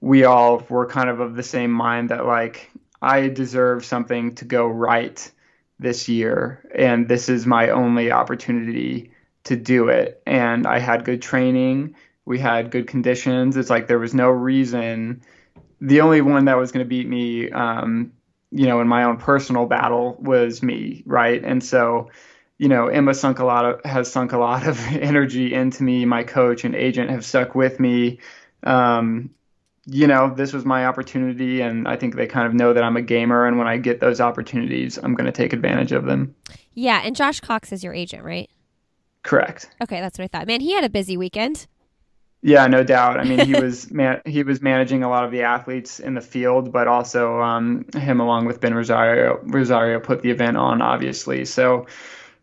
we 0.00 0.24
all 0.24 0.64
were 0.70 0.86
kind 0.86 1.10
of 1.10 1.20
of 1.20 1.36
the 1.36 1.42
same 1.42 1.70
mind 1.70 2.08
that 2.08 2.24
like 2.24 2.70
I 3.02 3.28
deserve 3.28 3.84
something 3.84 4.34
to 4.36 4.44
go 4.44 4.66
right 4.66 5.30
this 5.78 6.08
year, 6.08 6.64
and 6.74 7.08
this 7.08 7.28
is 7.28 7.46
my 7.46 7.70
only 7.70 8.10
opportunity 8.10 9.12
to 9.48 9.56
do 9.56 9.88
it. 9.88 10.22
And 10.26 10.66
I 10.66 10.78
had 10.78 11.04
good 11.04 11.20
training, 11.20 11.94
we 12.28 12.38
had 12.38 12.70
good 12.70 12.86
conditions. 12.86 13.56
It's 13.56 13.70
like 13.70 13.86
there 13.86 13.98
was 13.98 14.12
no 14.12 14.28
reason. 14.28 15.22
The 15.80 16.02
only 16.02 16.20
one 16.20 16.44
that 16.44 16.58
was 16.58 16.72
going 16.72 16.84
to 16.84 16.88
beat 16.88 17.08
me, 17.08 17.50
um, 17.50 18.12
you 18.50 18.66
know, 18.66 18.80
in 18.82 18.88
my 18.88 19.04
own 19.04 19.16
personal 19.16 19.64
battle 19.64 20.16
was 20.20 20.62
me, 20.62 21.02
right? 21.06 21.42
And 21.42 21.64
so, 21.64 22.10
you 22.58 22.68
know, 22.68 22.88
Emma 22.88 23.14
sunk 23.14 23.38
a 23.38 23.46
lot 23.46 23.64
of 23.64 23.84
has 23.84 24.12
sunk 24.12 24.32
a 24.32 24.38
lot 24.38 24.66
of 24.66 24.78
energy 24.88 25.54
into 25.54 25.82
me. 25.82 26.04
My 26.04 26.22
coach 26.22 26.64
and 26.64 26.74
agent 26.74 27.08
have 27.08 27.24
stuck 27.24 27.54
with 27.54 27.80
me. 27.80 28.18
Um, 28.62 29.30
you 29.86 30.06
know, 30.06 30.34
this 30.34 30.52
was 30.52 30.66
my 30.66 30.84
opportunity, 30.84 31.62
and 31.62 31.88
I 31.88 31.96
think 31.96 32.14
they 32.14 32.26
kind 32.26 32.46
of 32.46 32.52
know 32.52 32.74
that 32.74 32.84
I'm 32.84 32.98
a 32.98 33.02
gamer, 33.02 33.46
and 33.46 33.56
when 33.56 33.66
I 33.66 33.78
get 33.78 34.00
those 34.00 34.20
opportunities, 34.20 34.98
I'm 34.98 35.14
going 35.14 35.24
to 35.24 35.32
take 35.32 35.54
advantage 35.54 35.92
of 35.92 36.04
them. 36.04 36.34
Yeah, 36.74 37.00
and 37.02 37.16
Josh 37.16 37.40
Cox 37.40 37.72
is 37.72 37.82
your 37.82 37.94
agent, 37.94 38.22
right? 38.22 38.50
Correct. 39.22 39.70
Okay, 39.82 40.00
that's 40.00 40.18
what 40.18 40.24
I 40.24 40.28
thought. 40.28 40.46
Man, 40.46 40.60
he 40.60 40.72
had 40.72 40.84
a 40.84 40.88
busy 40.88 41.16
weekend. 41.16 41.66
Yeah, 42.40 42.66
no 42.68 42.84
doubt. 42.84 43.18
I 43.18 43.24
mean, 43.24 43.44
he 43.44 43.54
was 43.60 43.90
man- 43.90 44.22
he 44.24 44.42
was 44.42 44.62
managing 44.62 45.02
a 45.02 45.08
lot 45.08 45.24
of 45.24 45.30
the 45.30 45.42
athletes 45.42 45.98
in 46.00 46.14
the 46.14 46.20
field, 46.20 46.72
but 46.72 46.86
also 46.86 47.40
um, 47.40 47.84
him 47.94 48.20
along 48.20 48.46
with 48.46 48.60
Ben 48.60 48.74
Rosario 48.74 49.40
Rosario 49.44 50.00
put 50.00 50.22
the 50.22 50.30
event 50.30 50.56
on, 50.56 50.80
obviously. 50.80 51.44
So 51.44 51.86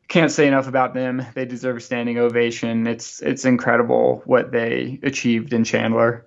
can't 0.08 0.32
say 0.32 0.48
enough 0.48 0.68
about 0.68 0.94
them. 0.94 1.26
They 1.34 1.46
deserve 1.46 1.78
a 1.78 1.82
standing 1.82 2.18
ovation. 2.18 2.88
It's 2.88 3.22
it's 3.22 3.46
incredible 3.46 4.22
what 4.26 4.52
they 4.52 5.00
achieved 5.02 5.54
in 5.54 5.64
Chandler. 5.64 6.26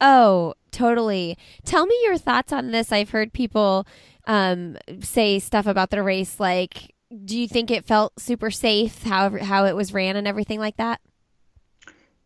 Oh, 0.00 0.54
totally. 0.72 1.38
Tell 1.64 1.86
me 1.86 1.98
your 2.02 2.18
thoughts 2.18 2.52
on 2.52 2.70
this. 2.70 2.92
I've 2.92 3.10
heard 3.10 3.32
people 3.32 3.86
um, 4.26 4.76
say 5.00 5.38
stuff 5.38 5.66
about 5.66 5.90
the 5.90 6.02
race 6.02 6.38
like 6.38 6.92
do 7.24 7.38
you 7.38 7.48
think 7.48 7.70
it 7.70 7.86
felt 7.86 8.18
super 8.20 8.50
safe 8.50 9.02
how 9.04 9.36
how 9.38 9.64
it 9.64 9.76
was 9.76 9.92
ran 9.92 10.16
and 10.16 10.26
everything 10.26 10.58
like 10.58 10.76
that? 10.76 11.00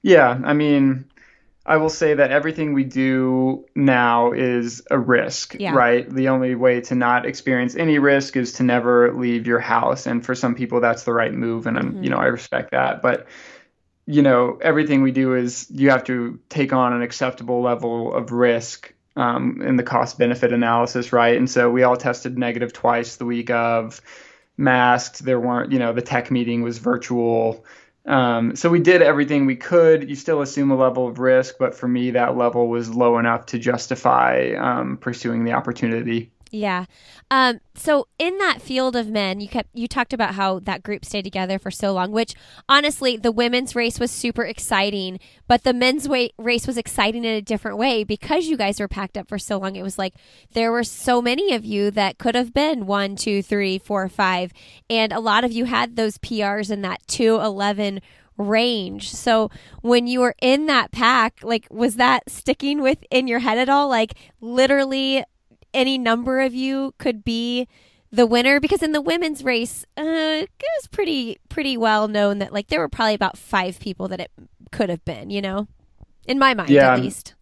Yeah, 0.02 0.40
I 0.44 0.54
mean, 0.54 1.10
I 1.66 1.76
will 1.76 1.90
say 1.90 2.14
that 2.14 2.30
everything 2.30 2.72
we 2.72 2.84
do 2.84 3.66
now 3.74 4.32
is 4.32 4.82
a 4.90 4.98
risk, 4.98 5.56
yeah. 5.58 5.74
right? 5.74 6.08
The 6.08 6.28
only 6.28 6.54
way 6.54 6.80
to 6.82 6.94
not 6.94 7.26
experience 7.26 7.76
any 7.76 7.98
risk 7.98 8.36
is 8.36 8.52
to 8.54 8.62
never 8.62 9.12
leave 9.12 9.46
your 9.46 9.60
house, 9.60 10.06
and 10.06 10.24
for 10.24 10.34
some 10.34 10.54
people 10.54 10.80
that's 10.80 11.04
the 11.04 11.12
right 11.12 11.32
move, 11.32 11.66
and 11.66 11.76
mm-hmm. 11.76 12.04
you 12.04 12.10
know 12.10 12.16
I 12.16 12.26
respect 12.26 12.70
that, 12.70 13.02
but 13.02 13.26
you 14.06 14.22
know 14.22 14.58
everything 14.62 15.02
we 15.02 15.12
do 15.12 15.34
is 15.34 15.66
you 15.70 15.90
have 15.90 16.04
to 16.04 16.40
take 16.48 16.72
on 16.72 16.94
an 16.94 17.02
acceptable 17.02 17.60
level 17.60 18.14
of 18.14 18.32
risk 18.32 18.94
um, 19.16 19.60
in 19.60 19.76
the 19.76 19.82
cost 19.82 20.18
benefit 20.18 20.52
analysis, 20.52 21.12
right? 21.12 21.36
And 21.36 21.50
so 21.50 21.70
we 21.70 21.82
all 21.82 21.96
tested 21.96 22.38
negative 22.38 22.72
twice 22.72 23.16
the 23.16 23.26
week 23.26 23.50
of 23.50 24.00
masked. 24.60 25.24
There 25.24 25.40
weren't, 25.40 25.72
you 25.72 25.78
know, 25.78 25.92
the 25.92 26.02
tech 26.02 26.30
meeting 26.30 26.62
was 26.62 26.78
virtual. 26.78 27.64
Um, 28.06 28.56
so 28.56 28.70
we 28.70 28.80
did 28.80 29.02
everything 29.02 29.46
we 29.46 29.56
could. 29.56 30.08
You 30.08 30.16
still 30.16 30.42
assume 30.42 30.70
a 30.70 30.76
level 30.76 31.08
of 31.08 31.18
risk, 31.18 31.56
but 31.58 31.74
for 31.74 31.88
me, 31.88 32.12
that 32.12 32.36
level 32.36 32.68
was 32.68 32.90
low 32.90 33.18
enough 33.18 33.46
to 33.46 33.58
justify 33.58 34.54
um, 34.58 34.96
pursuing 34.96 35.44
the 35.44 35.52
opportunity. 35.52 36.30
Yeah. 36.50 36.86
Um, 37.30 37.60
so 37.76 38.08
in 38.18 38.36
that 38.38 38.60
field 38.60 38.96
of 38.96 39.08
men, 39.08 39.40
you 39.40 39.48
kept 39.48 39.68
you 39.72 39.86
talked 39.86 40.12
about 40.12 40.34
how 40.34 40.58
that 40.60 40.82
group 40.82 41.04
stayed 41.04 41.22
together 41.22 41.58
for 41.58 41.70
so 41.70 41.92
long, 41.92 42.10
which 42.10 42.34
honestly, 42.68 43.16
the 43.16 43.30
women's 43.30 43.76
race 43.76 44.00
was 44.00 44.10
super 44.10 44.44
exciting, 44.44 45.20
but 45.46 45.62
the 45.62 45.72
men's 45.72 46.08
way, 46.08 46.30
race 46.38 46.66
was 46.66 46.76
exciting 46.76 47.24
in 47.24 47.34
a 47.34 47.42
different 47.42 47.78
way 47.78 48.02
because 48.02 48.48
you 48.48 48.56
guys 48.56 48.80
were 48.80 48.88
packed 48.88 49.16
up 49.16 49.28
for 49.28 49.38
so 49.38 49.58
long. 49.58 49.76
It 49.76 49.84
was 49.84 49.98
like 49.98 50.14
there 50.52 50.72
were 50.72 50.84
so 50.84 51.22
many 51.22 51.54
of 51.54 51.64
you 51.64 51.90
that 51.92 52.18
could 52.18 52.34
have 52.34 52.52
been 52.52 52.86
one, 52.86 53.14
two, 53.14 53.42
three, 53.42 53.78
four, 53.78 54.08
five, 54.08 54.52
and 54.88 55.12
a 55.12 55.20
lot 55.20 55.44
of 55.44 55.52
you 55.52 55.66
had 55.66 55.94
those 55.94 56.18
PRs 56.18 56.70
in 56.70 56.82
that 56.82 57.06
two 57.06 57.36
eleven 57.36 58.00
range. 58.40 59.10
So 59.10 59.50
when 59.82 60.06
you 60.06 60.20
were 60.20 60.34
in 60.40 60.66
that 60.66 60.90
pack, 60.90 61.40
like 61.42 61.66
was 61.70 61.96
that 61.96 62.28
sticking 62.28 62.80
with 62.82 63.04
in 63.10 63.28
your 63.28 63.40
head 63.40 63.58
at 63.58 63.68
all? 63.68 63.88
Like 63.88 64.14
literally 64.40 65.24
any 65.74 65.98
number 65.98 66.40
of 66.40 66.54
you 66.54 66.94
could 66.98 67.24
be 67.24 67.68
the 68.12 68.26
winner? 68.26 68.60
Because 68.60 68.82
in 68.82 68.92
the 68.92 69.00
women's 69.00 69.44
race 69.44 69.84
uh, 69.96 70.02
it 70.02 70.50
was 70.78 70.86
pretty 70.90 71.38
pretty 71.48 71.76
well 71.76 72.08
known 72.08 72.38
that 72.38 72.52
like 72.52 72.68
there 72.68 72.80
were 72.80 72.88
probably 72.88 73.14
about 73.14 73.38
five 73.38 73.78
people 73.80 74.08
that 74.08 74.20
it 74.20 74.30
could 74.70 74.88
have 74.88 75.04
been 75.04 75.30
you 75.30 75.42
know? 75.42 75.66
In 76.26 76.38
my 76.38 76.54
mind 76.54 76.70
yeah, 76.70 76.94
at 76.94 77.00
least. 77.00 77.34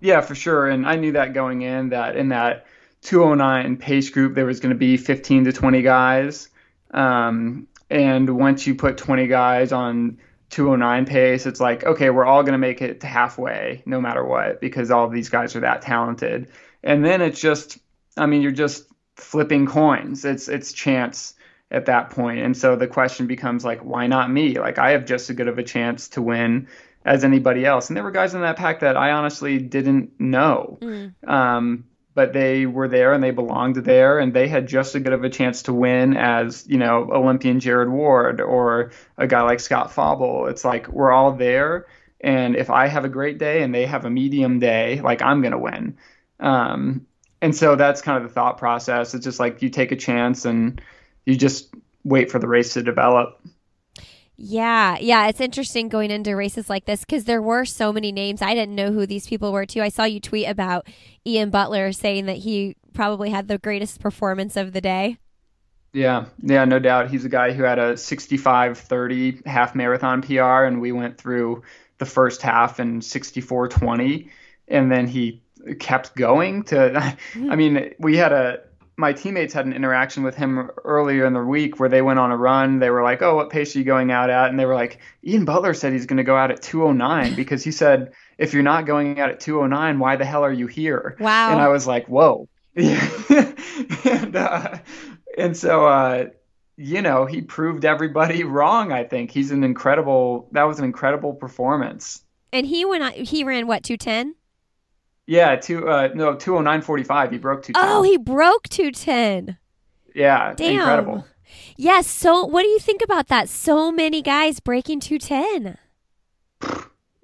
Yeah 0.00 0.20
for 0.20 0.34
sure 0.34 0.68
and 0.68 0.86
i 0.86 0.96
knew 0.96 1.12
that 1.12 1.34
going 1.34 1.62
in 1.62 1.90
that 1.90 2.16
in 2.16 2.30
that 2.30 2.66
209 3.02 3.76
pace 3.76 4.10
group 4.10 4.34
there 4.34 4.46
was 4.46 4.60
going 4.60 4.72
to 4.72 4.78
be 4.78 4.96
15 4.96 5.44
to 5.44 5.52
20 5.52 5.82
guys. 5.82 6.48
Um, 6.92 7.66
and 7.90 8.36
once 8.36 8.66
you 8.66 8.74
put 8.74 8.96
20 8.96 9.26
guys 9.26 9.72
on 9.72 10.18
209 10.50 11.06
pace 11.06 11.46
it's 11.46 11.60
like 11.60 11.82
okay 11.84 12.10
we're 12.10 12.26
all 12.26 12.42
going 12.42 12.52
to 12.52 12.58
make 12.58 12.82
it 12.82 13.00
to 13.00 13.06
halfway 13.06 13.82
no 13.86 14.00
matter 14.02 14.22
what 14.22 14.60
because 14.60 14.90
all 14.90 15.06
of 15.06 15.12
these 15.12 15.30
guys 15.30 15.56
are 15.56 15.60
that 15.60 15.80
talented 15.80 16.48
and 16.82 17.04
then 17.04 17.20
it's 17.20 17.40
just 17.40 17.78
I 18.16 18.26
mean 18.26 18.42
you're 18.42 18.52
just 18.52 18.86
flipping 19.16 19.66
coins. 19.66 20.24
It's 20.24 20.48
it's 20.48 20.72
chance 20.72 21.34
at 21.70 21.86
that 21.86 22.10
point. 22.10 22.40
And 22.40 22.56
so 22.56 22.76
the 22.76 22.86
question 22.86 23.26
becomes 23.26 23.64
like 23.64 23.84
why 23.84 24.06
not 24.06 24.30
me? 24.30 24.58
Like 24.58 24.78
I 24.78 24.90
have 24.92 25.06
just 25.06 25.30
as 25.30 25.36
good 25.36 25.48
of 25.48 25.58
a 25.58 25.62
chance 25.62 26.08
to 26.10 26.22
win 26.22 26.68
as 27.04 27.24
anybody 27.24 27.64
else. 27.64 27.88
And 27.88 27.96
there 27.96 28.04
were 28.04 28.10
guys 28.10 28.34
in 28.34 28.42
that 28.42 28.56
pack 28.56 28.80
that 28.80 28.96
I 28.96 29.12
honestly 29.12 29.58
didn't 29.58 30.20
know. 30.20 30.78
Mm. 30.80 31.28
Um, 31.28 31.84
but 32.14 32.34
they 32.34 32.66
were 32.66 32.88
there 32.88 33.14
and 33.14 33.24
they 33.24 33.30
belonged 33.30 33.76
there 33.76 34.18
and 34.18 34.34
they 34.34 34.46
had 34.46 34.68
just 34.68 34.94
as 34.94 35.02
good 35.02 35.14
of 35.14 35.24
a 35.24 35.30
chance 35.30 35.62
to 35.62 35.72
win 35.72 36.14
as, 36.14 36.66
you 36.68 36.76
know, 36.76 37.08
Olympian 37.10 37.58
Jared 37.58 37.88
Ward 37.88 38.40
or 38.42 38.92
a 39.16 39.26
guy 39.26 39.40
like 39.40 39.60
Scott 39.60 39.92
Fauble. 39.92 40.46
It's 40.46 40.64
like 40.64 40.88
we're 40.88 41.10
all 41.10 41.32
there 41.32 41.86
and 42.22 42.54
if 42.54 42.70
I 42.70 42.86
have 42.86 43.04
a 43.04 43.08
great 43.08 43.38
day 43.38 43.62
and 43.62 43.74
they 43.74 43.86
have 43.86 44.04
a 44.04 44.10
medium 44.10 44.60
day, 44.60 45.00
like 45.00 45.22
I'm 45.22 45.40
going 45.40 45.52
to 45.52 45.58
win. 45.58 45.96
Um, 46.42 47.06
and 47.40 47.56
so 47.56 47.76
that's 47.76 48.02
kind 48.02 48.22
of 48.22 48.28
the 48.28 48.34
thought 48.34 48.58
process. 48.58 49.14
It's 49.14 49.24
just 49.24 49.40
like 49.40 49.62
you 49.62 49.70
take 49.70 49.92
a 49.92 49.96
chance 49.96 50.44
and 50.44 50.80
you 51.24 51.36
just 51.36 51.74
wait 52.04 52.30
for 52.30 52.38
the 52.38 52.48
race 52.48 52.74
to 52.74 52.82
develop. 52.82 53.40
Yeah, 54.36 54.98
yeah, 55.00 55.28
it's 55.28 55.40
interesting 55.40 55.88
going 55.88 56.10
into 56.10 56.34
races 56.34 56.68
like 56.68 56.84
this 56.84 57.00
because 57.00 57.24
there 57.24 57.42
were 57.42 57.64
so 57.64 57.92
many 57.92 58.10
names. 58.12 58.42
I 58.42 58.54
didn't 58.54 58.74
know 58.74 58.90
who 58.90 59.06
these 59.06 59.26
people 59.26 59.52
were 59.52 59.66
too. 59.66 59.82
I 59.82 59.88
saw 59.88 60.04
you 60.04 60.20
tweet 60.20 60.48
about 60.48 60.88
Ian 61.26 61.50
Butler 61.50 61.92
saying 61.92 62.26
that 62.26 62.38
he 62.38 62.76
probably 62.92 63.30
had 63.30 63.46
the 63.46 63.58
greatest 63.58 64.00
performance 64.00 64.56
of 64.56 64.72
the 64.72 64.80
day. 64.80 65.18
Yeah, 65.92 66.26
yeah, 66.42 66.64
no 66.64 66.78
doubt. 66.78 67.10
He's 67.10 67.24
a 67.24 67.28
guy 67.28 67.52
who 67.52 67.62
had 67.62 67.78
a 67.78 67.94
65-30 67.94 69.46
half 69.46 69.74
marathon 69.74 70.22
PR, 70.22 70.64
and 70.64 70.80
we 70.80 70.90
went 70.90 71.18
through 71.18 71.62
the 71.98 72.06
first 72.06 72.40
half 72.40 72.80
in 72.80 73.00
64-20, 73.00 74.28
and 74.68 74.90
then 74.90 75.06
he 75.06 75.42
kept 75.78 76.14
going 76.16 76.62
to 76.64 77.16
I 77.50 77.56
mean 77.56 77.94
we 77.98 78.16
had 78.16 78.32
a 78.32 78.60
my 78.96 79.12
teammates 79.12 79.54
had 79.54 79.66
an 79.66 79.72
interaction 79.72 80.22
with 80.22 80.34
him 80.34 80.70
earlier 80.84 81.24
in 81.24 81.32
the 81.32 81.42
week 81.42 81.80
where 81.80 81.88
they 81.88 82.02
went 82.02 82.18
on 82.18 82.30
a 82.30 82.36
run. 82.36 82.78
They 82.78 82.90
were 82.90 83.02
like, 83.02 83.22
"Oh, 83.22 83.36
what 83.36 83.50
pace 83.50 83.74
are 83.74 83.78
you 83.78 83.84
going 83.84 84.10
out 84.10 84.28
at?" 84.30 84.50
And 84.50 84.58
they 84.58 84.66
were 84.66 84.74
like, 84.74 84.98
"Ian 85.24 85.44
Butler 85.44 85.74
said 85.74 85.92
he's 85.92 86.06
going 86.06 86.18
to 86.18 86.24
go 86.24 86.36
out 86.36 86.50
at 86.50 86.62
209 86.62 87.34
because 87.36 87.64
he 87.64 87.72
said 87.72 88.12
if 88.38 88.52
you're 88.52 88.62
not 88.62 88.86
going 88.86 89.18
out 89.18 89.30
at 89.30 89.40
209, 89.40 89.98
why 89.98 90.16
the 90.16 90.24
hell 90.24 90.44
are 90.44 90.52
you 90.52 90.66
here?" 90.66 91.16
Wow. 91.18 91.52
And 91.52 91.60
I 91.60 91.68
was 91.68 91.86
like, 91.86 92.06
"Whoa." 92.06 92.48
and 92.76 94.36
uh, 94.36 94.78
and 95.36 95.56
so 95.56 95.86
uh, 95.86 96.26
you 96.76 97.02
know, 97.02 97.26
he 97.26 97.40
proved 97.40 97.84
everybody 97.84 98.44
wrong, 98.44 98.92
I 98.92 99.04
think. 99.04 99.30
He's 99.30 99.50
an 99.50 99.64
incredible 99.64 100.48
that 100.52 100.64
was 100.64 100.78
an 100.78 100.84
incredible 100.84 101.34
performance. 101.34 102.22
And 102.52 102.66
he 102.66 102.84
went 102.84 103.02
on, 103.02 103.12
he 103.12 103.44
ran 103.44 103.66
what, 103.66 103.82
210? 103.82 104.34
Yeah, 105.32 105.56
two 105.56 105.88
uh 105.88 106.10
no, 106.14 106.34
209.45. 106.36 107.32
He 107.32 107.38
broke 107.38 107.62
210. 107.62 107.74
Oh, 107.76 108.02
he 108.02 108.18
broke 108.18 108.68
210. 108.68 109.56
Yeah, 110.14 110.52
Damn. 110.52 110.74
incredible. 110.74 111.24
Yes, 111.78 112.06
so 112.06 112.44
what 112.44 112.62
do 112.64 112.68
you 112.68 112.78
think 112.78 113.00
about 113.02 113.28
that? 113.28 113.48
So 113.48 113.90
many 113.90 114.20
guys 114.20 114.60
breaking 114.60 115.00
210. 115.00 115.78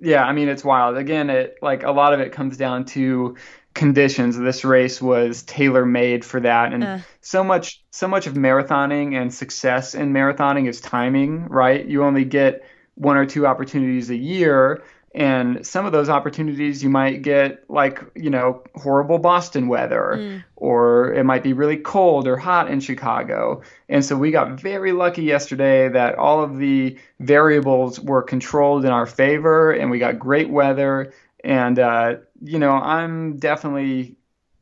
Yeah, 0.01 0.25
I 0.25 0.33
mean 0.33 0.49
it's 0.49 0.65
wild. 0.65 0.97
Again, 0.97 1.29
it 1.29 1.59
like 1.61 1.83
a 1.83 1.91
lot 1.91 2.15
of 2.15 2.21
it 2.21 2.33
comes 2.33 2.57
down 2.57 2.87
to 2.87 3.37
conditions. 3.75 4.39
This 4.39 4.65
race 4.65 5.03
was 5.03 5.43
tailor 5.43 5.85
made 5.85 6.25
for 6.25 6.41
that, 6.41 6.73
and 6.73 6.85
uh. 6.85 6.99
so 7.21 7.45
much 7.45 7.85
so 7.91 8.09
much 8.09 8.27
of 8.27 8.33
marathoning 8.33 9.21
and 9.21 9.35
success 9.35 9.95
in 9.95 10.15
marathoning 10.15 10.67
is 10.67 10.81
timing, 10.81 11.45
right? 11.49 11.85
You 11.85 12.05
only 12.05 12.25
get 12.25 12.65
one 12.95 13.19
or 13.19 13.27
two 13.27 13.47
opportunities 13.47 14.09
a 14.09 14.17
year, 14.17 14.83
And 15.19 15.67
some 15.67 15.85
of 15.85 15.91
those 15.91 16.09
opportunities 16.09 16.81
you 16.81 16.91
might 16.91 17.23
get 17.23 17.69
like, 17.69 18.01
you 18.15 18.31
know, 18.31 18.63
horrible 18.77 19.19
Boston 19.19 19.67
weather, 19.67 20.15
mm. 20.17 20.45
or 20.55 21.13
it 21.13 21.25
might 21.25 21.43
be 21.43 21.53
really 21.53 21.77
cold 21.77 22.29
or 22.29 22.37
hot 22.37 22.71
in 22.71 22.79
Chicago. 22.79 23.63
And 23.89 24.05
so 24.05 24.17
we 24.17 24.31
got 24.31 24.61
very 24.61 24.93
lucky 24.93 25.25
yesterday 25.25 25.89
that 25.89 26.15
all 26.15 26.41
of 26.41 26.59
the 26.59 26.97
variables 27.19 27.99
were 27.99 28.23
controlled 28.23 28.85
in 28.85 28.93
our 28.93 29.07
favor 29.07 29.73
and 29.73 29.91
we 29.91 29.99
got 29.99 30.21
great 30.21 30.51
weather. 30.51 31.13
And, 31.43 31.81
uh, 31.81 32.19
you 32.41 32.61
know, 32.61 32.75
I'm 32.75 33.39
definitely 33.39 34.15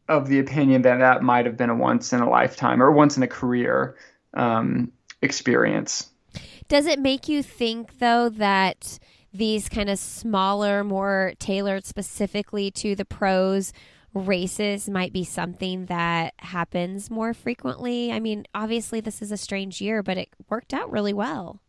of 0.09 0.27
the 0.29 0.39
opinion 0.39 0.83
that 0.83 1.01
that 1.01 1.23
might 1.23 1.45
have 1.45 1.59
been 1.59 1.69
a 1.69 1.77
once 1.77 2.15
in 2.15 2.21
a 2.23 2.31
lifetime 2.31 2.83
or 2.83 2.91
once 2.93 3.19
in 3.19 3.23
a 3.23 3.29
career 3.29 3.95
um, 4.33 4.91
experience. 5.21 6.09
Does 6.69 6.87
it 6.87 6.99
make 6.99 7.29
you 7.29 7.43
think, 7.43 7.99
though, 7.99 8.31
that 8.31 8.99
these 9.37 9.69
kind 9.69 9.91
of 9.91 9.99
smaller, 9.99 10.85
more 10.85 11.33
tailored 11.39 11.85
specifically 11.85 12.71
to 12.73 12.95
the 12.95 13.05
pros 13.05 13.73
races 14.15 14.89
might 14.89 15.13
be 15.13 15.25
something 15.25 15.87
that 15.87 16.35
happens 16.39 17.11
more 17.11 17.35
frequently? 17.35 18.13
I 18.13 18.21
mean, 18.21 18.47
obviously, 18.55 19.01
this 19.01 19.23
is 19.23 19.33
a 19.33 19.37
strange 19.37 19.81
year, 19.81 20.03
but 20.03 20.17
it 20.17 20.29
worked 20.49 20.73
out 20.73 20.91
really 20.91 21.13
well. 21.13 21.61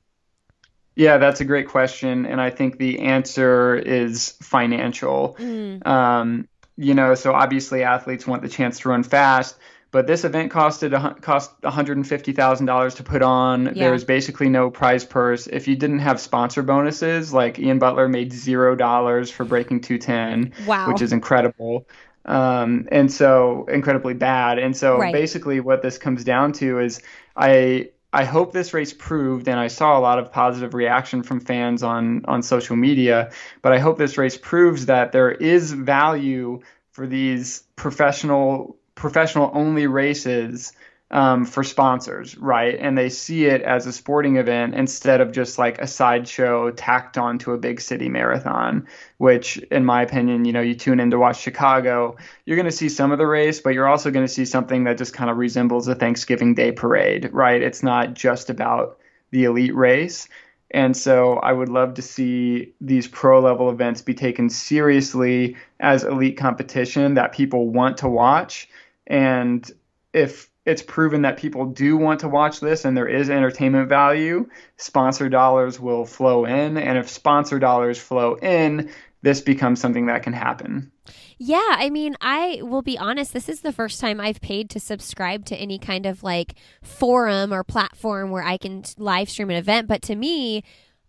Yeah, 0.96 1.18
that's 1.18 1.42
a 1.42 1.46
great 1.46 1.68
question. 1.68 2.26
And 2.26 2.42
I 2.42 2.50
think 2.50 2.80
the 2.80 3.00
answer 3.02 3.76
is 3.76 4.32
financial. 4.42 5.36
Mm. 5.40 5.86
Um, 5.86 6.48
you 6.76 6.94
know, 6.94 7.14
so 7.16 7.34
obviously 7.34 7.84
athletes 7.84 8.26
want 8.26 8.42
the 8.42 8.50
chance 8.50 8.80
to 8.80 8.90
run 8.90 9.04
fast 9.04 9.58
but 9.92 10.08
this 10.08 10.24
event 10.24 10.52
costed 10.52 11.22
cost 11.22 11.60
$150,000 11.62 12.96
to 12.96 13.04
put 13.04 13.22
on. 13.22 13.66
Yeah. 13.66 13.74
There 13.74 13.92
was 13.92 14.04
basically 14.04 14.50
no 14.50 14.70
prize 14.70 15.06
purse. 15.06 15.48
If 15.48 15.68
you 15.68 15.76
didn't 15.76 16.00
have 16.00 16.20
sponsor 16.20 16.62
bonuses, 16.62 17.34
like 17.34 17.58
Ian 17.58 17.80
Butler 17.80 18.08
made 18.08 18.34
zero 18.34 18.76
dollars 18.76 19.32
for 19.32 19.46
breaking 19.46 19.82
210, 19.82 20.66
wow. 20.68 20.88
which 20.90 21.02
is 21.02 21.14
incredible. 21.14 21.88
Um, 22.26 22.90
and 22.92 23.12
so 23.12 23.66
incredibly 23.72 24.14
bad. 24.14 24.60
And 24.60 24.76
so 24.76 24.98
right. 24.98 25.14
basically, 25.14 25.62
what 25.62 25.82
this 25.82 25.98
comes 25.98 26.26
down 26.26 26.52
to 26.54 26.80
is 26.80 27.02
I 27.38 27.92
I 28.12 28.26
hope 28.26 28.52
this 28.52 28.74
race 28.74 28.94
proved, 28.94 29.48
and 29.48 29.60
I 29.60 29.68
saw 29.68 29.98
a 29.98 30.02
lot 30.02 30.20
of 30.20 30.32
positive 30.32 30.74
reaction 30.74 31.24
from 31.24 31.40
fans 31.40 31.84
on 31.84 32.26
on 32.26 32.44
social 32.44 32.76
media. 32.76 33.32
But 33.62 33.72
I 33.72 33.80
hope 33.80 33.98
this 33.98 34.18
race 34.18 34.38
proves 34.38 34.88
that 34.88 35.14
there 35.14 35.32
is 35.32 35.72
value 35.72 36.60
for 36.92 37.08
these 37.08 37.64
professional 37.78 38.76
professional 38.98 39.52
only 39.54 39.88
races 39.88 40.74
um, 41.10 41.46
for 41.46 41.64
sponsors, 41.64 42.38
right? 42.38 42.78
And 42.78 42.98
they 42.98 43.10
see 43.10 43.46
it 43.46 43.62
as 43.62 43.86
a 43.86 43.94
sporting 43.94 44.36
event 44.36 44.76
instead 44.76 45.22
of 45.22 45.32
just 45.32 45.58
like 45.58 45.80
a 45.80 45.88
sideshow 45.88 46.72
tacked 46.72 47.18
onto 47.18 47.54
a 47.54 47.58
big 47.58 47.80
city 47.80 48.10
marathon, 48.10 48.88
which, 49.18 49.58
in 49.72 49.86
my 49.86 50.02
opinion, 50.02 50.44
you 50.44 50.52
know, 50.52 50.60
you 50.60 50.76
tune 50.76 51.00
in 51.00 51.12
to 51.12 51.20
watch 51.20 51.40
Chicago, 51.40 52.18
you're 52.46 52.58
going 52.58 52.66
to 52.66 52.72
see 52.72 52.90
some 52.90 53.14
of 53.14 53.20
the 53.20 53.26
race, 53.26 53.62
but 53.62 53.74
you're 53.74 53.88
also 53.88 54.12
going 54.12 54.26
to 54.26 54.32
see 54.32 54.44
something 54.44 54.84
that 54.84 54.98
just 54.98 55.14
kind 55.14 55.30
of 55.30 55.38
resembles 55.38 55.88
a 55.88 55.96
Thanksgiving 55.96 56.56
Day 56.56 56.74
parade, 56.74 57.30
right? 57.32 57.62
It's 57.62 57.84
not 57.84 58.14
just 58.14 58.50
about 58.50 59.00
the 59.32 59.46
elite 59.46 59.76
race. 59.76 60.28
And 60.72 60.98
so 60.98 61.36
I 61.36 61.54
would 61.54 61.70
love 61.70 61.94
to 61.94 62.02
see 62.02 62.74
these 62.82 63.08
pro 63.08 63.40
level 63.40 63.70
events 63.70 64.02
be 64.02 64.14
taken 64.14 64.50
seriously 64.50 65.56
as 65.80 66.04
elite 66.04 66.38
competition 66.38 67.14
that 67.14 67.32
people 67.32 67.70
want 67.70 68.00
to 68.00 68.10
watch 68.10 68.68
and 69.08 69.70
if 70.14 70.50
it's 70.66 70.82
proven 70.82 71.22
that 71.22 71.38
people 71.38 71.66
do 71.66 71.96
want 71.96 72.20
to 72.20 72.28
watch 72.28 72.60
this 72.60 72.84
and 72.84 72.96
there 72.96 73.08
is 73.08 73.30
entertainment 73.30 73.88
value, 73.88 74.48
sponsor 74.76 75.30
dollars 75.30 75.80
will 75.80 76.06
flow 76.06 76.44
in. 76.44 76.78
And 76.78 76.98
if 76.98 77.10
sponsor 77.10 77.58
dollars 77.58 77.98
flow 77.98 78.36
in, 78.36 78.90
this 79.22 79.40
becomes 79.40 79.80
something 79.80 80.08
that 80.08 80.24
can 80.24 80.34
happen. 80.34 80.92
Yeah, 81.38 81.62
I 81.70 81.90
mean, 81.90 82.18
I 82.20 82.60
will 82.64 82.82
be 82.82 82.98
honest, 82.98 83.32
this 83.32 83.48
is 83.48 83.62
the 83.62 83.72
first 83.72 84.02
time 84.02 84.20
I've 84.20 84.42
paid 84.42 84.70
to 84.72 84.80
subscribe 84.80 85.46
to 85.46 85.56
any 85.56 85.80
kind 85.80 86.06
of 86.06 86.22
like 86.22 86.56
forum 86.84 87.54
or 87.54 87.64
platform 87.64 88.32
where 88.32 88.44
I 88.44 88.58
can 88.58 88.84
live 88.98 89.30
stream 89.30 89.50
an 89.50 89.56
event. 89.56 89.88
But 89.88 90.02
to 90.04 90.16
me, 90.16 90.64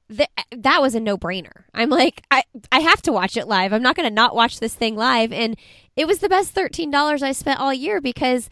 th- 0.09 0.29
that 0.57 0.81
was 0.81 0.95
a 0.95 1.01
no-brainer. 1.01 1.65
I'm 1.75 1.91
like, 1.91 2.23
I 2.31 2.45
I 2.73 2.81
have 2.81 3.03
to 3.03 3.13
watch 3.13 3.37
it 3.37 3.49
live. 3.49 3.73
I'm 3.73 3.83
not 3.83 3.97
going 3.97 4.09
to 4.09 4.15
not 4.15 4.35
watch 4.35 4.61
this 4.61 4.75
thing 4.75 4.97
live. 4.97 5.33
And 5.33 5.57
it 5.97 6.07
was 6.07 6.19
the 6.21 6.29
best 6.29 6.55
$13 6.55 7.23
I 7.23 7.33
spent 7.33 7.61
all 7.61 7.75
year 7.75 8.01
because 8.01 8.49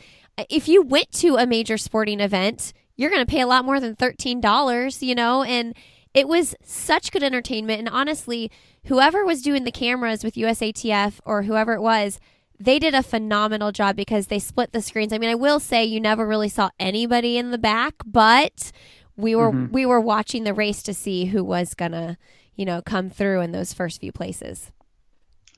if 0.48 0.68
you 0.68 0.82
went 0.82 1.12
to 1.12 1.36
a 1.36 1.46
major 1.46 1.78
sporting 1.78 2.20
event, 2.20 2.72
you're 2.96 3.10
going 3.10 3.24
to 3.24 3.30
pay 3.30 3.40
a 3.40 3.46
lot 3.46 3.64
more 3.64 3.80
than 3.80 3.94
$13, 3.96 5.02
you 5.02 5.14
know, 5.14 5.42
and 5.42 5.74
it 6.14 6.28
was 6.28 6.54
such 6.62 7.12
good 7.12 7.22
entertainment. 7.22 7.78
And 7.78 7.88
honestly, 7.88 8.50
whoever 8.86 9.24
was 9.24 9.42
doing 9.42 9.64
the 9.64 9.72
cameras 9.72 10.24
with 10.24 10.34
USATF 10.34 11.20
or 11.24 11.42
whoever 11.42 11.74
it 11.74 11.82
was, 11.82 12.18
they 12.58 12.78
did 12.78 12.94
a 12.94 13.02
phenomenal 13.02 13.70
job 13.70 13.96
because 13.96 14.28
they 14.28 14.38
split 14.38 14.72
the 14.72 14.80
screens. 14.80 15.12
I 15.12 15.18
mean, 15.18 15.28
I 15.28 15.34
will 15.34 15.60
say 15.60 15.84
you 15.84 16.00
never 16.00 16.26
really 16.26 16.48
saw 16.48 16.70
anybody 16.80 17.36
in 17.36 17.50
the 17.50 17.58
back, 17.58 17.94
but 18.06 18.72
we 19.16 19.34
were 19.34 19.50
mm-hmm. 19.50 19.72
we 19.72 19.86
were 19.86 20.00
watching 20.00 20.44
the 20.44 20.54
race 20.54 20.82
to 20.82 20.94
see 20.94 21.24
who 21.24 21.42
was 21.42 21.74
gonna 21.74 22.16
you 22.54 22.64
know 22.64 22.82
come 22.82 23.10
through 23.10 23.40
in 23.40 23.52
those 23.52 23.72
first 23.72 24.00
few 24.00 24.12
places 24.12 24.70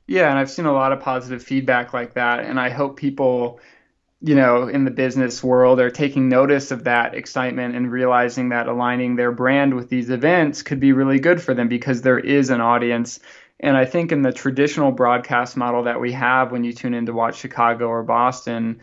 yeah 0.07 0.31
and 0.31 0.39
i've 0.39 0.51
seen 0.51 0.67
a 0.67 0.73
lot 0.73 0.93
of 0.93 1.01
positive 1.01 1.43
feedback 1.43 1.93
like 1.93 2.15
that 2.15 2.41
and 2.41 2.61
i 2.61 2.71
hope 2.71 2.97
people 2.97 3.61
you 4.21 4.35
know 4.35 4.69
in 4.69 4.85
the 4.85 4.91
business 4.91 5.43
world 5.43 5.81
are 5.81 5.91
taking 5.91 6.29
notice 6.29 6.71
of 6.71 6.85
that 6.85 7.15
excitement 7.15 7.75
and 7.75 7.91
realizing 7.91 8.49
that 8.49 8.67
aligning 8.67 9.17
their 9.17 9.33
brand 9.33 9.75
with 9.75 9.89
these 9.89 10.11
events 10.11 10.63
could 10.63 10.81
be 10.81 10.93
really 10.93 11.19
good 11.19 11.41
for 11.41 11.55
them 11.55 11.69
because 11.69 12.03
there 12.03 12.19
is 12.19 12.51
an 12.51 12.61
audience 12.61 13.21
and 13.61 13.77
i 13.77 13.85
think 13.85 14.13
in 14.13 14.23
the 14.23 14.33
traditional 14.33 14.93
broadcast 14.93 15.57
model 15.57 15.85
that 15.85 16.01
we 16.01 16.13
have 16.13 16.53
when 16.53 16.65
you 16.65 16.73
tune 16.73 16.95
in 16.95 17.07
to 17.07 17.13
watch 17.13 17.37
chicago 17.37 17.87
or 17.87 18.03
boston 18.03 18.81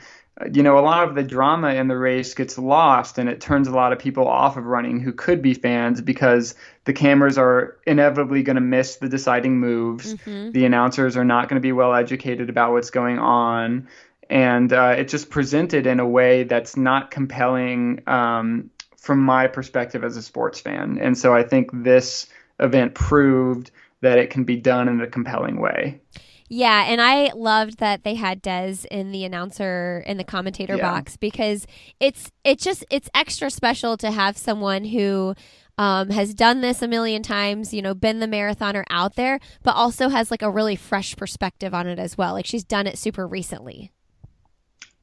you 0.52 0.64
know, 0.64 0.78
a 0.78 0.82
lot 0.82 1.08
of 1.08 1.16
the 1.16 1.24
drama 1.24 1.70
in 1.76 1.88
the 1.88 1.98
race 1.98 2.34
gets 2.34 2.58
lost 2.58 3.18
and 3.18 3.30
it 3.30 3.40
turns 3.40 3.70
a 3.70 3.72
lot 3.72 3.94
of 3.94 4.00
people 4.00 4.28
off 4.28 4.58
of 4.58 4.66
running 4.66 5.00
who 5.00 5.14
could 5.14 5.42
be 5.42 5.54
fans 5.54 6.02
because 6.02 6.56
the 6.84 6.92
cameras 6.92 7.38
are 7.38 7.78
inevitably 7.88 8.44
going 8.44 8.56
to 8.56 8.62
miss 8.62 8.98
the 8.98 9.08
deciding 9.08 9.60
moves. 9.60 10.14
Mm-hmm. 10.14 10.52
The 10.52 10.66
announcers 10.66 11.16
are 11.16 11.24
not 11.24 11.48
going 11.48 11.56
to 11.56 11.66
be 11.66 11.72
well 11.72 11.96
educated 11.96 12.50
about 12.50 12.74
what's 12.74 12.90
going 12.90 13.18
on. 13.18 13.88
And 14.30 14.74
uh, 14.74 14.96
it's 14.98 15.12
just 15.12 15.30
presented 15.30 15.88
in 15.88 16.02
a 16.02 16.08
way 16.08 16.44
that's 16.44 16.76
not 16.76 17.12
compelling 17.12 18.04
um, 18.08 18.72
from 18.98 19.20
my 19.20 19.48
perspective 19.48 20.04
as 20.04 20.18
a 20.18 20.22
sports 20.22 20.60
fan. 20.60 20.98
And 21.00 21.18
so 21.18 21.34
I 21.34 21.44
think 21.44 21.70
this 21.72 22.28
event 22.60 22.94
proved 22.94 23.72
that 24.02 24.18
it 24.18 24.32
can 24.32 24.44
be 24.44 24.58
done 24.58 24.90
in 24.90 25.00
a 25.00 25.08
compelling 25.08 25.62
way. 25.62 26.02
Yeah, 26.48 26.86
and 26.88 27.02
I 27.02 27.32
loved 27.34 27.80
that 27.80 28.04
they 28.04 28.16
had 28.16 28.42
Des 28.42 28.86
in 28.92 29.12
the 29.12 29.24
announcer 29.24 30.04
in 30.06 30.18
the 30.18 30.24
commentator 30.24 30.76
yeah. 30.76 30.92
box 30.92 31.18
because 31.18 31.66
it's 32.00 32.32
it's 32.44 32.64
just 32.64 32.86
it's 32.92 33.10
extra 33.16 33.50
special 33.50 33.98
to 33.98 34.12
have 34.12 34.38
someone 34.38 34.86
who 34.86 35.34
um, 35.78 36.10
has 36.12 36.34
done 36.34 36.62
this 36.62 36.82
a 36.82 36.88
million 36.88 37.24
times, 37.24 37.74
you 37.74 37.82
know, 37.82 37.94
been 37.96 38.20
the 38.20 38.28
marathoner 38.28 38.84
out 38.90 39.16
there, 39.16 39.40
but 39.64 39.76
also 39.76 40.10
has 40.10 40.30
like 40.30 40.44
a 40.44 40.50
really 40.50 40.76
fresh 40.76 41.16
perspective 41.16 41.74
on 41.74 41.88
it 41.88 41.98
as 41.98 42.18
well. 42.18 42.34
Like 42.34 42.46
she's 42.46 42.64
done 42.64 42.86
it 42.86 42.98
super 42.98 43.28
recently. 43.28 43.92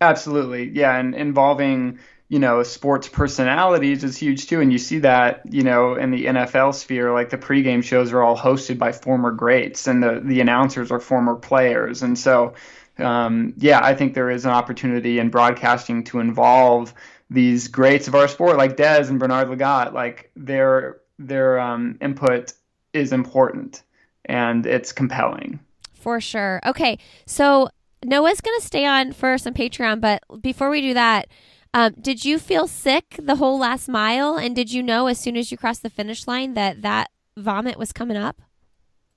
Absolutely, 0.00 0.70
yeah, 0.70 0.96
and 0.96 1.14
involving 1.14 1.98
you 2.32 2.38
know, 2.38 2.62
sports 2.62 3.10
personalities 3.10 4.02
is 4.02 4.16
huge 4.16 4.46
too. 4.46 4.62
And 4.62 4.72
you 4.72 4.78
see 4.78 5.00
that, 5.00 5.42
you 5.50 5.62
know, 5.62 5.96
in 5.96 6.10
the 6.10 6.24
NFL 6.24 6.74
sphere, 6.74 7.12
like 7.12 7.28
the 7.28 7.36
pregame 7.36 7.84
shows 7.84 8.10
are 8.10 8.22
all 8.22 8.38
hosted 8.38 8.78
by 8.78 8.90
former 8.90 9.30
greats 9.30 9.86
and 9.86 10.02
the, 10.02 10.18
the 10.24 10.40
announcers 10.40 10.90
are 10.90 10.98
former 10.98 11.34
players. 11.34 12.02
And 12.02 12.18
so, 12.18 12.54
um, 12.96 13.52
yeah, 13.58 13.80
I 13.84 13.94
think 13.94 14.14
there 14.14 14.30
is 14.30 14.46
an 14.46 14.50
opportunity 14.50 15.18
in 15.18 15.28
broadcasting 15.28 16.04
to 16.04 16.20
involve 16.20 16.94
these 17.28 17.68
greats 17.68 18.08
of 18.08 18.14
our 18.14 18.28
sport, 18.28 18.56
like 18.56 18.78
Des 18.78 19.10
and 19.10 19.18
Bernard 19.18 19.48
Lagat. 19.48 19.92
Like 19.92 20.30
their 20.34 21.02
their 21.18 21.60
um, 21.60 21.98
input 22.00 22.54
is 22.94 23.12
important 23.12 23.82
and 24.24 24.64
it's 24.64 24.90
compelling. 24.90 25.60
For 25.92 26.18
sure. 26.18 26.62
Okay, 26.64 26.98
so 27.26 27.68
Noah's 28.02 28.40
going 28.40 28.58
to 28.58 28.66
stay 28.66 28.86
on 28.86 29.12
for 29.12 29.36
some 29.36 29.52
Patreon, 29.52 30.00
but 30.00 30.22
before 30.40 30.70
we 30.70 30.80
do 30.80 30.94
that, 30.94 31.28
um, 31.74 31.94
did 32.00 32.24
you 32.24 32.38
feel 32.38 32.66
sick 32.66 33.16
the 33.18 33.36
whole 33.36 33.58
last 33.58 33.88
mile? 33.88 34.36
And 34.36 34.54
did 34.54 34.72
you 34.72 34.82
know 34.82 35.06
as 35.06 35.18
soon 35.18 35.36
as 35.36 35.50
you 35.50 35.56
crossed 35.56 35.82
the 35.82 35.90
finish 35.90 36.26
line 36.26 36.54
that 36.54 36.82
that 36.82 37.10
vomit 37.36 37.78
was 37.78 37.92
coming 37.92 38.16
up? 38.16 38.42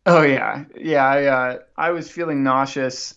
Oh 0.05 0.21
yeah, 0.21 0.65
yeah. 0.79 1.05
I 1.05 1.25
uh, 1.25 1.57
I 1.75 1.91
was 1.91 2.09
feeling 2.09 2.43
nauseous. 2.43 3.15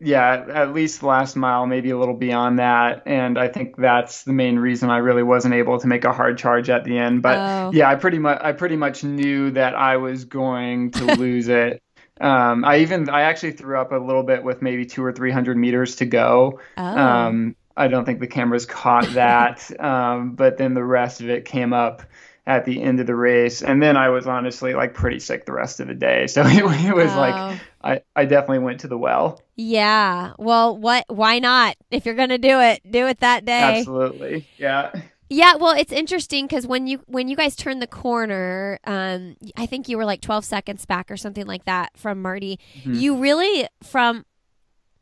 Yeah, 0.00 0.46
at 0.52 0.74
least 0.74 1.00
the 1.00 1.06
last 1.06 1.34
mile, 1.34 1.66
maybe 1.66 1.90
a 1.90 1.98
little 1.98 2.14
beyond 2.14 2.60
that, 2.60 3.02
and 3.06 3.36
I 3.36 3.48
think 3.48 3.76
that's 3.76 4.22
the 4.22 4.32
main 4.32 4.58
reason 4.58 4.90
I 4.90 4.98
really 4.98 5.24
wasn't 5.24 5.54
able 5.54 5.80
to 5.80 5.88
make 5.88 6.04
a 6.04 6.12
hard 6.12 6.38
charge 6.38 6.70
at 6.70 6.84
the 6.84 6.98
end. 6.98 7.22
But 7.22 7.38
oh. 7.38 7.70
yeah, 7.72 7.88
I 7.88 7.94
pretty 7.96 8.18
much 8.18 8.38
I 8.40 8.52
pretty 8.52 8.76
much 8.76 9.02
knew 9.02 9.50
that 9.52 9.74
I 9.74 9.96
was 9.96 10.24
going 10.24 10.90
to 10.92 11.04
lose 11.16 11.48
it. 11.48 11.82
Um, 12.20 12.64
I 12.64 12.78
even 12.78 13.08
I 13.08 13.22
actually 13.22 13.52
threw 13.52 13.78
up 13.78 13.92
a 13.92 13.96
little 13.96 14.24
bit 14.24 14.44
with 14.44 14.60
maybe 14.60 14.84
two 14.86 15.04
or 15.04 15.12
three 15.12 15.30
hundred 15.30 15.56
meters 15.56 15.96
to 15.96 16.04
go. 16.04 16.60
Oh. 16.76 16.84
Um, 16.84 17.56
I 17.78 17.88
don't 17.88 18.04
think 18.04 18.20
the 18.20 18.26
cameras 18.26 18.66
caught 18.66 19.06
that, 19.14 19.70
um, 19.80 20.32
but 20.34 20.58
then 20.58 20.74
the 20.74 20.84
rest 20.84 21.20
of 21.20 21.30
it 21.30 21.44
came 21.44 21.72
up 21.72 22.02
at 22.46 22.64
the 22.64 22.82
end 22.82 22.98
of 22.98 23.06
the 23.06 23.14
race. 23.14 23.62
And 23.62 23.82
then 23.82 23.96
I 23.96 24.08
was 24.08 24.26
honestly 24.26 24.74
like 24.74 24.94
pretty 24.94 25.20
sick 25.20 25.44
the 25.46 25.52
rest 25.52 25.80
of 25.80 25.88
the 25.88 25.94
day. 25.94 26.26
So 26.26 26.42
it, 26.46 26.64
it 26.86 26.94
was 26.94 27.12
Oh. 27.12 27.16
like 27.18 27.60
I, 27.84 28.00
I 28.16 28.24
definitely 28.24 28.60
went 28.60 28.80
to 28.80 28.88
the 28.88 28.98
well. 28.98 29.40
Yeah. 29.56 30.32
Well, 30.38 30.76
what? 30.76 31.04
Why 31.08 31.38
not? 31.38 31.76
If 31.90 32.04
you're 32.06 32.14
gonna 32.14 32.38
do 32.38 32.58
it, 32.60 32.80
do 32.90 33.06
it 33.06 33.20
that 33.20 33.44
day. 33.44 33.78
Absolutely. 33.80 34.46
Yeah. 34.56 34.92
Yeah, 35.30 35.56
well, 35.56 35.76
it's 35.76 35.92
interesting 35.92 36.46
because 36.46 36.66
when 36.66 36.86
you 36.86 37.02
when 37.06 37.28
you 37.28 37.36
guys 37.36 37.54
turned 37.54 37.82
the 37.82 37.86
corner, 37.86 38.78
um, 38.84 39.36
I 39.58 39.66
think 39.66 39.86
you 39.86 39.98
were 39.98 40.06
like 40.06 40.22
12 40.22 40.42
seconds 40.42 40.86
back 40.86 41.10
or 41.10 41.18
something 41.18 41.46
like 41.46 41.66
that 41.66 41.90
from 41.98 42.22
Marty. 42.22 42.58
Mhm. 42.82 42.98
You 42.98 43.14
really, 43.18 43.68
from 43.82 44.24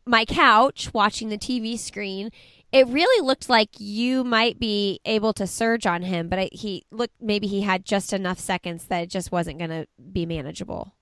my 0.05 0.25
couch 0.25 0.93
watching 0.93 1.29
the 1.29 1.39
TV 1.39 1.79
screen, 1.79 2.31
it 2.73 2.87
really 2.89 3.27
looked 3.27 3.49
like 3.49 3.71
you 3.79 4.25
might 4.25 4.59
be 4.59 5.01
able 5.05 5.33
to 5.35 5.47
surge 5.47 5.87
on 5.87 6.03
him, 6.03 6.29
but 6.29 6.39
I, 6.39 6.49
he 6.53 6.85
looked 6.91 7.15
maybe 7.21 7.47
he 7.47 7.63
had 7.63 7.85
just 7.85 8.13
enough 8.13 8.39
seconds 8.39 8.87
that 8.87 9.03
it 9.05 9.11
just 9.11 9.33
wasn't 9.33 9.59
going 9.59 9.71
to 9.71 9.87
be 10.13 10.27
manageable. 10.27 10.95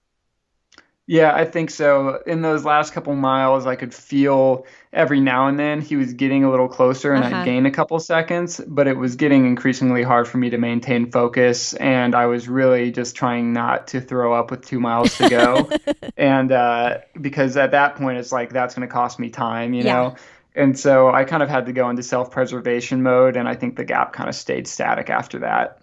Yeah, 1.07 1.35
I 1.35 1.45
think 1.45 1.69
so. 1.71 2.23
In 2.27 2.41
those 2.41 2.65
last 2.65 2.95
couple 2.95 3.15
miles, 3.15 3.67
I 3.67 3.77
could 3.77 3.93
feel 3.93 4.65
every 4.91 5.21
now 5.21 5.49
and 5.49 5.59
then 5.59 5.83
he 5.83 5.97
was 5.97 6.15
getting 6.15 6.45
a 6.45 6.51
little 6.51 6.67
closer 6.69 7.13
and 7.13 7.23
Uh-huh. 7.23 7.37
I'd 7.37 7.43
gain 7.43 7.67
a 7.67 7.71
couple 7.71 7.99
seconds, 8.01 8.59
but 8.67 8.87
it 8.89 8.97
was 8.97 9.17
getting 9.17 9.45
increasingly 9.45 10.03
hard 10.03 10.27
for 10.27 10.39
me 10.39 10.49
to 10.51 10.57
maintain 10.57 11.11
focus. 11.11 11.75
And 11.75 12.15
I 12.15 12.25
was 12.27 12.49
really 12.49 12.91
just 12.91 13.17
trying 13.17 13.53
not 13.53 13.89
to 13.89 14.01
throw 14.01 14.33
up 14.33 14.51
with 14.51 14.65
two 14.65 14.81
miles 14.81 15.17
to 15.17 15.27
go. 15.27 15.73
and 16.17 16.51
uh, 16.51 17.01
because 17.21 17.59
at 17.59 17.73
that 17.73 17.97
point, 17.97 18.17
it's 18.17 18.33
like 18.33 18.51
that's 18.51 18.75
going 18.75 18.89
to 18.89 18.93
cost 18.93 19.19
me 19.19 19.29
time, 19.29 19.75
you 19.75 19.85
Yeah. 19.85 19.85
know? 19.85 20.17
And 20.55 20.79
so 20.79 21.11
I 21.11 21.25
kind 21.25 21.43
of 21.43 21.49
had 21.49 21.67
to 21.67 21.73
go 21.73 21.91
into 21.91 22.03
self 22.03 22.31
preservation 22.31 23.03
mode. 23.03 23.37
And 23.37 23.49
I 23.49 23.55
think 23.55 23.77
the 23.77 23.85
gap 23.85 24.13
kind 24.13 24.29
of 24.29 24.35
stayed 24.35 24.69
static 24.69 25.11
after 25.11 25.39
that. 25.41 25.79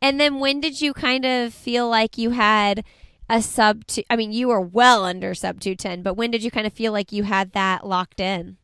And 0.00 0.20
then 0.20 0.38
when 0.38 0.60
did 0.60 0.80
you 0.80 0.92
kind 0.92 1.24
of 1.24 1.52
feel 1.52 1.88
like 1.88 2.18
you 2.18 2.30
had 2.30 2.84
a 3.28 3.42
sub 3.42 3.86
two? 3.86 4.02
I 4.08 4.16
mean, 4.16 4.32
you 4.32 4.48
were 4.48 4.60
well 4.60 5.04
under 5.04 5.34
sub 5.34 5.60
210, 5.60 6.02
but 6.02 6.14
when 6.14 6.30
did 6.30 6.44
you 6.44 6.50
kind 6.50 6.66
of 6.66 6.72
feel 6.72 6.92
like 6.92 7.10
you 7.12 7.24
had 7.24 7.52
that 7.52 7.86
locked 7.86 8.20
in? 8.20 8.58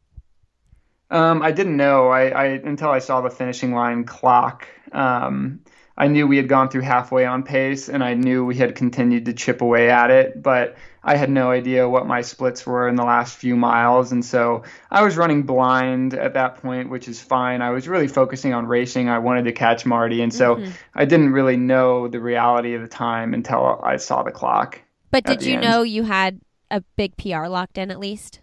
Um, 1.11 1.43
I 1.43 1.53
didn't 1.53 1.77
know 1.77 2.09
I, 2.09 2.29
I 2.29 2.45
until 2.45 2.91
I 2.91 2.99
saw 2.99 3.21
the 3.21 3.31
finishing 3.31 3.73
line 3.73 4.05
clock. 4.05 4.69
Um, 4.93 5.61
I 6.01 6.07
knew 6.07 6.29
we 6.29 6.37
had 6.37 6.49
gone 6.49 6.69
through 6.69 6.83
halfway 6.83 7.27
on 7.27 7.43
pace, 7.43 7.89
and 7.89 8.05
I 8.05 8.15
knew 8.15 8.45
we 8.45 8.55
had 8.55 8.77
continued 8.77 9.25
to 9.25 9.33
chip 9.33 9.61
away 9.61 9.91
at 9.91 10.13
it, 10.13 10.41
but 10.41 10.77
I 11.03 11.17
had 11.17 11.29
no 11.29 11.51
idea 11.51 11.89
what 11.89 12.07
my 12.07 12.21
splits 12.21 12.65
were 12.65 12.87
in 12.89 12.95
the 12.95 13.03
last 13.03 13.37
few 13.37 13.57
miles, 13.57 14.13
and 14.13 14.25
so 14.25 14.63
I 14.93 15.03
was 15.03 15.17
running 15.17 15.43
blind 15.43 16.15
at 16.15 16.35
that 16.35 16.63
point, 16.63 16.89
which 16.89 17.09
is 17.09 17.21
fine. 17.21 17.63
I 17.63 17.71
was 17.71 17.89
really 17.89 18.07
focusing 18.07 18.55
on 18.55 18.67
racing. 18.67 19.09
I 19.09 19.19
wanted 19.19 19.47
to 19.47 19.53
catch 19.53 19.85
Marty, 19.85 20.23
and 20.23 20.33
so 20.33 20.57
Mhm. 20.57 20.73
I 20.95 21.05
didn't 21.05 21.33
really 21.33 21.57
know 21.57 22.07
the 22.07 22.21
reality 22.21 22.75
of 22.75 22.83
the 22.83 22.89
time 22.89 23.35
until 23.35 23.81
I 23.83 23.97
saw 23.97 24.23
the 24.23 24.31
clock. 24.31 24.81
But 25.11 25.25
did 25.25 25.43
you 25.43 25.55
end. 25.55 25.63
know 25.63 25.83
you 25.83 26.05
had 26.05 26.41
a 26.71 26.83
big 26.97 27.17
PR 27.17 27.49
locked 27.49 27.77
in 27.77 27.91
at 27.91 27.99
least? 27.99 28.41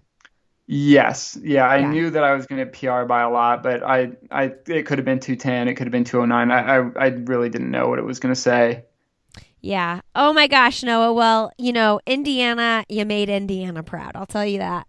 Yes, 0.68 1.38
yeah, 1.44 1.68
I 1.68 1.78
Yeah. 1.78 1.88
knew 1.90 2.10
that 2.10 2.24
I 2.24 2.34
was 2.34 2.48
going 2.48 2.60
to 2.60 2.66
PR 2.66 3.06
by 3.06 3.22
a 3.22 3.30
lot, 3.30 3.62
but 3.62 3.84
I, 3.84 4.14
I, 4.32 4.54
it 4.68 4.84
could 4.88 4.98
have 4.98 5.06
been 5.06 5.20
210, 5.20 5.68
it 5.68 5.76
could 5.76 5.86
have 5.88 5.92
been 5.92 6.04
209. 6.06 6.52
I, 6.52 6.78
I, 6.78 7.06
I 7.06 7.08
really 7.10 7.50
didn't 7.50 7.70
know 7.72 7.88
what 7.88 8.00
it 8.00 8.06
was 8.06 8.20
going 8.20 8.34
to 8.34 8.40
say. 8.40 8.86
Yeah. 9.62 10.02
Oh 10.16 10.32
my 10.34 10.48
gosh, 10.48 10.84
Noah. 10.84 11.14
Well, 11.14 11.52
you 11.58 11.74
know, 11.74 12.00
Indiana, 12.06 12.86
you 12.88 13.06
made 13.06 13.30
Indiana 13.30 13.84
proud. 13.84 14.16
I'll 14.16 14.26
tell 14.26 14.46
you 14.46 14.60
that. 14.60 14.88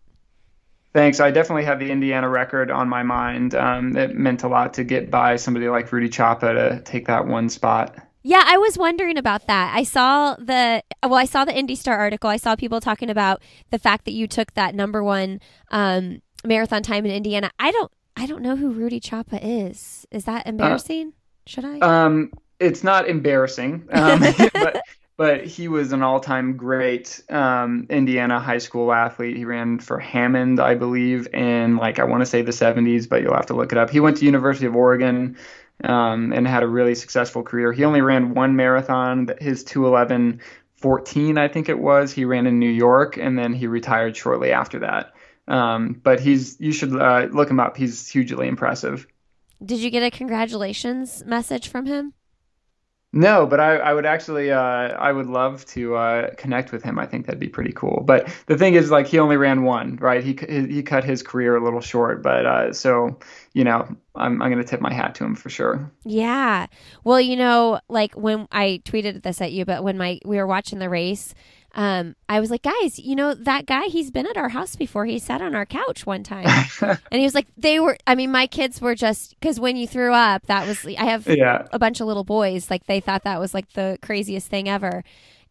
Thanks. 0.92 1.20
I 1.20 1.30
definitely 1.30 1.64
had 1.64 1.78
the 1.78 1.90
Indiana 1.90 2.28
record 2.28 2.70
on 2.70 2.88
my 2.88 3.02
mind. 3.02 3.54
Um, 3.54 3.96
it 3.96 4.14
meant 4.16 4.42
a 4.44 4.48
lot 4.48 4.74
to 4.74 4.84
get 4.84 5.10
by 5.10 5.36
somebody 5.36 5.68
like 5.68 5.92
Rudy 5.92 6.08
Chapa 6.08 6.54
to 6.54 6.80
take 6.84 7.06
that 7.06 7.26
one 7.26 7.48
spot. 7.50 7.96
Yeah, 8.28 8.42
I 8.44 8.56
was 8.56 8.76
wondering 8.76 9.18
about 9.18 9.46
that. 9.46 9.72
I 9.72 9.84
saw 9.84 10.34
the 10.34 10.82
well, 11.04 11.14
I 11.14 11.26
saw 11.26 11.44
the 11.44 11.56
Indy 11.56 11.76
Star 11.76 11.96
article. 11.96 12.28
I 12.28 12.38
saw 12.38 12.56
people 12.56 12.80
talking 12.80 13.08
about 13.08 13.40
the 13.70 13.78
fact 13.78 14.04
that 14.04 14.14
you 14.14 14.26
took 14.26 14.52
that 14.54 14.74
number 14.74 15.04
one 15.04 15.40
um, 15.70 16.22
marathon 16.44 16.82
time 16.82 17.06
in 17.06 17.12
Indiana. 17.12 17.52
I 17.60 17.70
don't, 17.70 17.92
I 18.16 18.26
don't 18.26 18.42
know 18.42 18.56
who 18.56 18.72
Rudy 18.72 18.98
Chapa 18.98 19.38
is. 19.40 20.08
Is 20.10 20.24
that 20.24 20.44
embarrassing? 20.44 21.12
Should 21.46 21.66
I? 21.66 21.78
Um, 21.78 22.32
it's 22.58 22.82
not 22.82 23.08
embarrassing, 23.08 23.86
um, 23.92 24.20
but 24.54 24.82
but 25.16 25.46
he 25.46 25.68
was 25.68 25.92
an 25.92 26.02
all-time 26.02 26.56
great 26.56 27.22
um, 27.30 27.86
Indiana 27.88 28.40
high 28.40 28.58
school 28.58 28.92
athlete. 28.92 29.36
He 29.36 29.44
ran 29.44 29.78
for 29.78 30.00
Hammond, 30.00 30.58
I 30.58 30.74
believe, 30.74 31.32
in 31.32 31.76
like 31.76 32.00
I 32.00 32.04
want 32.04 32.22
to 32.22 32.26
say 32.26 32.42
the 32.42 32.50
70s, 32.50 33.08
but 33.08 33.22
you'll 33.22 33.34
have 33.34 33.46
to 33.46 33.54
look 33.54 33.70
it 33.70 33.78
up. 33.78 33.88
He 33.88 34.00
went 34.00 34.16
to 34.16 34.24
University 34.24 34.66
of 34.66 34.74
Oregon 34.74 35.36
um, 35.84 36.32
and 36.32 36.46
had 36.46 36.62
a 36.62 36.68
really 36.68 36.94
successful 36.94 37.42
career. 37.42 37.72
He 37.72 37.84
only 37.84 38.00
ran 38.00 38.34
one 38.34 38.56
marathon, 38.56 39.30
his 39.40 39.64
211 39.64 40.40
14, 40.76 41.38
I 41.38 41.48
think 41.48 41.68
it 41.68 41.78
was. 41.78 42.12
He 42.12 42.24
ran 42.24 42.46
in 42.46 42.58
New 42.58 42.70
York, 42.70 43.16
and 43.16 43.38
then 43.38 43.54
he 43.54 43.66
retired 43.66 44.16
shortly 44.16 44.52
after 44.52 44.80
that. 44.80 45.14
Um, 45.48 46.00
but 46.02 46.20
he's 46.20 46.60
you 46.60 46.72
should 46.72 46.94
uh, 46.94 47.28
look 47.30 47.50
him 47.50 47.60
up. 47.60 47.76
He's 47.76 48.08
hugely 48.08 48.48
impressive. 48.48 49.06
Did 49.64 49.78
you 49.78 49.90
get 49.90 50.02
a 50.02 50.10
congratulations 50.10 51.24
message 51.24 51.68
from 51.68 51.86
him? 51.86 52.12
No, 53.16 53.46
but 53.46 53.60
I, 53.60 53.76
I 53.76 53.94
would 53.94 54.04
actually 54.04 54.52
uh, 54.52 54.58
I 54.58 55.10
would 55.10 55.26
love 55.26 55.64
to 55.66 55.96
uh, 55.96 56.34
connect 56.34 56.70
with 56.70 56.82
him. 56.82 56.98
I 56.98 57.06
think 57.06 57.24
that'd 57.24 57.40
be 57.40 57.48
pretty 57.48 57.72
cool. 57.72 58.02
But 58.04 58.28
the 58.44 58.58
thing 58.58 58.74
is, 58.74 58.90
like, 58.90 59.06
he 59.06 59.18
only 59.18 59.38
ran 59.38 59.62
one, 59.62 59.96
right? 59.96 60.22
He 60.22 60.38
he 60.46 60.82
cut 60.82 61.02
his 61.02 61.22
career 61.22 61.56
a 61.56 61.64
little 61.64 61.80
short, 61.80 62.22
but 62.22 62.44
uh, 62.44 62.72
so 62.74 63.18
you 63.54 63.64
know, 63.64 63.88
I'm 64.14 64.42
I'm 64.42 64.50
gonna 64.50 64.64
tip 64.64 64.82
my 64.82 64.92
hat 64.92 65.14
to 65.14 65.24
him 65.24 65.34
for 65.34 65.48
sure. 65.48 65.90
Yeah. 66.04 66.66
Well, 67.04 67.18
you 67.18 67.36
know, 67.36 67.80
like 67.88 68.12
when 68.14 68.48
I 68.52 68.82
tweeted 68.84 69.22
this 69.22 69.40
at 69.40 69.50
you, 69.50 69.64
but 69.64 69.82
when 69.82 69.96
my 69.96 70.20
we 70.26 70.36
were 70.36 70.46
watching 70.46 70.78
the 70.78 70.90
race, 70.90 71.34
um, 71.76 72.16
I 72.26 72.40
was 72.40 72.50
like, 72.50 72.62
guys, 72.62 72.98
you 72.98 73.14
know 73.14 73.34
that 73.34 73.66
guy? 73.66 73.84
He's 73.84 74.10
been 74.10 74.26
at 74.26 74.38
our 74.38 74.48
house 74.48 74.76
before. 74.76 75.04
He 75.04 75.18
sat 75.18 75.42
on 75.42 75.54
our 75.54 75.66
couch 75.66 76.06
one 76.06 76.22
time, 76.22 76.46
and 76.80 76.98
he 77.10 77.22
was 77.22 77.34
like, 77.34 77.46
they 77.58 77.78
were. 77.78 77.98
I 78.06 78.14
mean, 78.14 78.32
my 78.32 78.46
kids 78.46 78.80
were 78.80 78.94
just 78.94 79.38
because 79.38 79.60
when 79.60 79.76
you 79.76 79.86
threw 79.86 80.14
up, 80.14 80.46
that 80.46 80.66
was. 80.66 80.86
I 80.86 81.04
have 81.04 81.28
yeah, 81.28 81.66
a 81.72 81.78
bunch 81.78 82.00
of 82.00 82.06
little 82.06 82.24
boys. 82.24 82.70
Like 82.70 82.86
they 82.86 83.00
thought 83.00 83.24
that 83.24 83.38
was 83.38 83.52
like 83.52 83.70
the 83.74 83.98
craziest 84.00 84.48
thing 84.48 84.70
ever, 84.70 85.04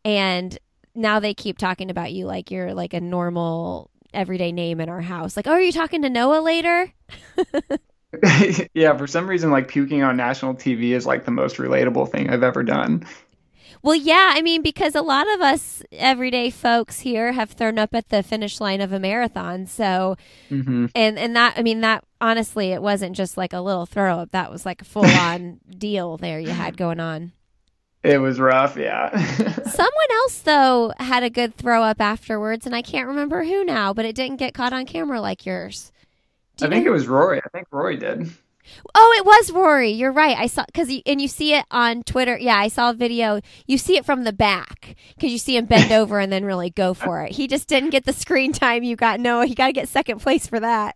and 0.03 0.57
now 0.95 1.19
they 1.19 1.35
keep 1.35 1.59
talking 1.59 1.91
about 1.91 2.11
you 2.11 2.25
like 2.25 2.49
you're 2.49 2.73
like 2.73 2.95
a 2.95 3.01
normal 3.01 3.91
everyday 4.11 4.51
name 4.51 4.81
in 4.81 4.89
our 4.89 5.01
house. 5.01 5.37
Like, 5.37 5.45
oh, 5.45 5.51
are 5.51 5.61
you 5.61 5.71
talking 5.71 6.01
to 6.01 6.09
Noah 6.09 6.41
later? 6.41 6.91
yeah. 8.73 8.97
For 8.97 9.05
some 9.05 9.27
reason, 9.27 9.51
like 9.51 9.67
puking 9.67 10.01
on 10.01 10.17
national 10.17 10.55
TV 10.55 10.91
is 10.91 11.05
like 11.05 11.25
the 11.25 11.31
most 11.31 11.57
relatable 11.57 12.09
thing 12.09 12.31
I've 12.31 12.43
ever 12.43 12.63
done. 12.63 13.05
Well, 13.81 13.95
yeah, 13.95 14.31
I 14.35 14.41
mean, 14.41 14.61
because 14.61 14.95
a 14.95 15.01
lot 15.01 15.27
of 15.35 15.41
us 15.41 15.83
everyday 15.91 16.49
folks 16.49 16.99
here 17.01 17.31
have 17.33 17.51
thrown 17.51 17.77
up 17.77 17.93
at 17.93 18.09
the 18.09 18.23
finish 18.23 18.59
line 18.59 18.81
of 18.81 18.91
a 18.93 18.99
marathon. 18.99 19.65
So, 19.67 20.15
hmm 20.49 20.87
and 20.95 21.17
and 21.19 21.35
that, 21.35 21.53
I 21.57 21.61
mean, 21.61 21.81
that 21.81 22.03
honestly, 22.21 22.71
it 22.71 22.81
wasn't 22.81 23.15
just 23.15 23.37
like 23.37 23.53
a 23.53 23.61
little 23.61 23.85
throw 23.85 24.19
up. 24.19 24.31
That 24.31 24.51
was 24.51 24.65
like 24.65 24.81
a 24.81 24.85
full 24.85 25.05
on 25.05 25.59
deal 25.77 26.17
there 26.17 26.39
you 26.39 26.49
had 26.49 26.77
going 26.77 26.99
on. 26.99 27.31
It 28.03 28.19
was 28.19 28.39
rough. 28.39 28.77
Yeah. 28.77 29.09
Someone 29.63 30.11
else 30.23 30.39
though 30.39 30.93
had 30.99 31.23
a 31.23 31.29
good 31.29 31.55
throw 31.55 31.81
up 31.83 31.99
afterwards, 31.99 32.65
and 32.65 32.75
I 32.75 32.81
can't 32.83 33.07
remember 33.07 33.43
who 33.43 33.63
now, 33.65 33.93
but 33.93 34.05
it 34.05 34.15
didn't 34.15 34.37
get 34.37 34.53
caught 34.53 34.73
on 34.73 34.85
camera 34.85 35.19
like 35.21 35.45
yours. 35.45 35.91
Do 36.57 36.67
I 36.67 36.69
think 36.69 36.85
know- 36.85 36.91
it 36.91 36.93
was 36.93 37.07
Rory. 37.07 37.41
I 37.43 37.49
think 37.49 37.67
Rory 37.71 37.97
did. 37.97 38.29
Oh, 38.93 39.15
it 39.17 39.25
was 39.25 39.51
Rory. 39.51 39.91
You're 39.91 40.11
right. 40.11 40.37
I 40.37 40.47
saw 40.47 40.65
because 40.65 40.89
and 41.05 41.21
you 41.21 41.27
see 41.27 41.53
it 41.53 41.65
on 41.71 42.03
Twitter. 42.03 42.37
Yeah, 42.37 42.57
I 42.57 42.67
saw 42.67 42.91
a 42.91 42.93
video. 42.93 43.41
You 43.67 43.77
see 43.77 43.97
it 43.97 44.05
from 44.05 44.23
the 44.23 44.33
back 44.33 44.95
because 45.15 45.31
you 45.31 45.37
see 45.37 45.57
him 45.57 45.65
bend 45.65 45.91
over 45.91 46.19
and 46.19 46.31
then 46.31 46.45
really 46.45 46.69
go 46.69 46.93
for 46.93 47.23
it. 47.23 47.33
He 47.33 47.47
just 47.47 47.67
didn't 47.67 47.89
get 47.89 48.05
the 48.05 48.13
screen 48.13 48.53
time 48.53 48.83
you 48.83 48.95
got. 48.95 49.19
No, 49.19 49.41
he 49.41 49.55
got 49.55 49.67
to 49.67 49.73
get 49.73 49.89
second 49.89 50.19
place 50.19 50.47
for 50.47 50.59
that. 50.59 50.95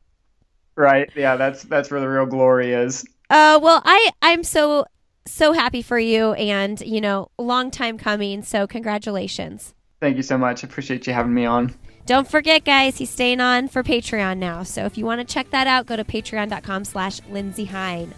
Right. 0.75 1.09
Yeah. 1.15 1.35
That's 1.35 1.63
that's 1.63 1.91
where 1.91 1.99
the 1.99 2.09
real 2.09 2.25
glory 2.25 2.73
is. 2.73 3.05
Uh, 3.29 3.59
well, 3.61 3.81
I 3.85 4.11
I'm 4.21 4.43
so 4.43 4.85
so 5.25 5.53
happy 5.53 5.81
for 5.81 5.99
you, 5.99 6.33
and 6.33 6.79
you 6.81 7.01
know, 7.01 7.29
long 7.37 7.71
time 7.71 7.97
coming. 7.97 8.41
So 8.43 8.67
congratulations. 8.67 9.75
Thank 9.99 10.17
you 10.17 10.23
so 10.23 10.37
much. 10.37 10.63
I 10.63 10.67
appreciate 10.67 11.05
you 11.07 11.13
having 11.13 11.33
me 11.33 11.45
on. 11.45 11.73
Don't 12.09 12.27
forget, 12.27 12.63
guys, 12.63 12.97
he's 12.97 13.11
staying 13.11 13.39
on 13.39 13.67
for 13.67 13.83
Patreon 13.83 14.39
now. 14.39 14.63
So 14.63 14.85
if 14.85 14.97
you 14.97 15.05
want 15.05 15.21
to 15.21 15.31
check 15.31 15.51
that 15.51 15.67
out, 15.67 15.85
go 15.85 15.95
to 15.95 16.03
patreon.com 16.03 16.83
slash 16.85 17.21
Lindsey 17.29 17.65
Hein. 17.65 18.11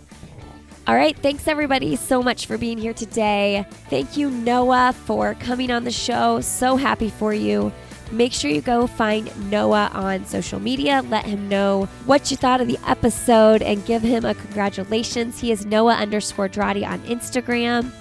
All 0.88 0.96
right, 0.96 1.14
thanks 1.18 1.46
everybody 1.46 1.98
so 1.98 2.24
much 2.24 2.46
for 2.46 2.58
being 2.58 2.78
here 2.78 2.94
today. 2.94 3.66
Thank 3.90 4.16
you, 4.16 4.30
Noah, 4.30 4.96
for 5.04 5.34
coming 5.34 5.72
on 5.72 5.84
the 5.84 5.92
show. 5.92 6.40
So 6.40 6.78
happy 6.78 7.10
for 7.10 7.34
you. 7.34 7.74
Make 8.14 8.32
sure 8.32 8.50
you 8.50 8.62
go 8.62 8.88
find 8.88 9.30
Noah 9.52 9.92
on 9.94 10.24
social 10.24 10.62
media. 10.62 11.04
Let 11.10 11.26
him 11.26 11.50
know 11.50 11.90
what 12.06 12.32
you 12.32 12.38
thought 12.38 12.62
of 12.62 12.70
the 12.70 12.80
episode 12.88 13.62
and 13.62 13.86
give 13.86 14.04
him 14.04 14.24
a 14.24 14.34
congratulations. 14.34 15.38
He 15.38 15.52
is 15.52 15.66
Noah 15.66 15.96
underscore 15.96 16.48
Droddy 16.48 16.88
on 16.88 17.02
Instagram. 17.02 17.92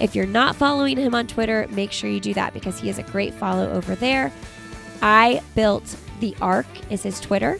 If 0.00 0.16
you're 0.16 0.24
not 0.24 0.56
following 0.56 0.96
him 0.96 1.14
on 1.14 1.26
Twitter, 1.26 1.66
make 1.68 1.92
sure 1.92 2.08
you 2.08 2.18
do 2.18 2.32
that 2.32 2.54
because 2.54 2.80
he 2.80 2.88
is 2.88 2.96
a 2.96 3.02
great 3.02 3.34
follow 3.34 3.70
over 3.72 3.94
there. 3.94 4.32
I 5.02 5.42
built 5.56 5.96
the 6.20 6.34
arc 6.40 6.66
is 6.90 7.02
his 7.02 7.20
Twitter. 7.20 7.58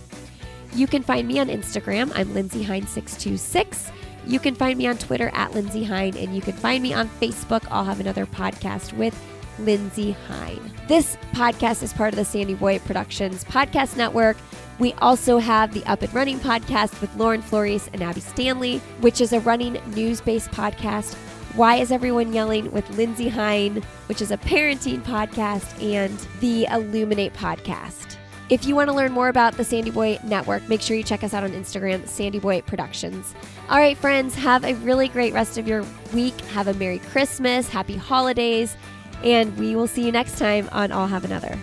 You 0.74 0.86
can 0.86 1.02
find 1.02 1.26
me 1.26 1.40
on 1.40 1.48
Instagram. 1.48 2.12
I'm 2.14 2.32
Lindsey 2.32 2.64
Hein626. 2.64 3.90
You 4.26 4.38
can 4.38 4.54
find 4.54 4.78
me 4.78 4.86
on 4.86 4.96
Twitter 4.96 5.30
at 5.34 5.52
Lindsey 5.52 5.82
Hein, 5.82 6.16
and 6.16 6.34
you 6.34 6.40
can 6.40 6.52
find 6.52 6.82
me 6.82 6.94
on 6.94 7.08
Facebook. 7.20 7.66
I'll 7.70 7.84
have 7.84 7.98
another 7.98 8.24
podcast 8.24 8.92
with 8.92 9.20
Lindsey 9.58 10.12
Hein. 10.28 10.60
This 10.86 11.16
podcast 11.32 11.82
is 11.82 11.92
part 11.92 12.12
of 12.12 12.16
the 12.16 12.24
Sandy 12.24 12.54
Boy 12.54 12.78
Productions 12.78 13.44
Podcast 13.44 13.96
Network. 13.96 14.36
We 14.78 14.92
also 14.94 15.38
have 15.38 15.74
the 15.74 15.84
Up 15.86 16.02
and 16.02 16.14
Running 16.14 16.38
podcast 16.38 17.00
with 17.00 17.14
Lauren 17.16 17.42
Floris 17.42 17.90
and 17.92 18.02
Abby 18.02 18.20
Stanley, 18.20 18.78
which 19.00 19.20
is 19.20 19.32
a 19.32 19.40
running 19.40 19.78
news 19.94 20.20
based 20.20 20.50
podcast. 20.52 21.16
Why 21.54 21.76
is 21.76 21.92
Everyone 21.92 22.32
Yelling 22.32 22.70
with 22.72 22.88
Lindsey 22.96 23.28
Hein, 23.28 23.82
which 24.06 24.22
is 24.22 24.30
a 24.30 24.38
parenting 24.38 25.02
podcast, 25.02 25.82
and 25.82 26.18
the 26.40 26.64
Illuminate 26.64 27.34
podcast. 27.34 28.16
If 28.48 28.64
you 28.64 28.74
want 28.74 28.88
to 28.88 28.96
learn 28.96 29.12
more 29.12 29.28
about 29.28 29.58
the 29.58 29.64
Sandy 29.64 29.90
Boy 29.90 30.18
Network, 30.24 30.66
make 30.66 30.80
sure 30.80 30.96
you 30.96 31.02
check 31.02 31.22
us 31.22 31.34
out 31.34 31.44
on 31.44 31.50
Instagram, 31.50 32.08
Sandy 32.08 32.38
Boy 32.38 32.62
Productions. 32.62 33.34
All 33.68 33.76
right, 33.76 33.98
friends, 33.98 34.34
have 34.34 34.64
a 34.64 34.72
really 34.76 35.08
great 35.08 35.34
rest 35.34 35.58
of 35.58 35.68
your 35.68 35.84
week. 36.14 36.38
Have 36.52 36.68
a 36.68 36.74
Merry 36.74 37.00
Christmas, 37.00 37.68
Happy 37.68 37.96
Holidays, 37.96 38.74
and 39.22 39.54
we 39.58 39.76
will 39.76 39.86
see 39.86 40.06
you 40.06 40.12
next 40.12 40.38
time 40.38 40.70
on 40.72 40.90
I'll 40.90 41.06
Have 41.06 41.26
Another. 41.26 41.58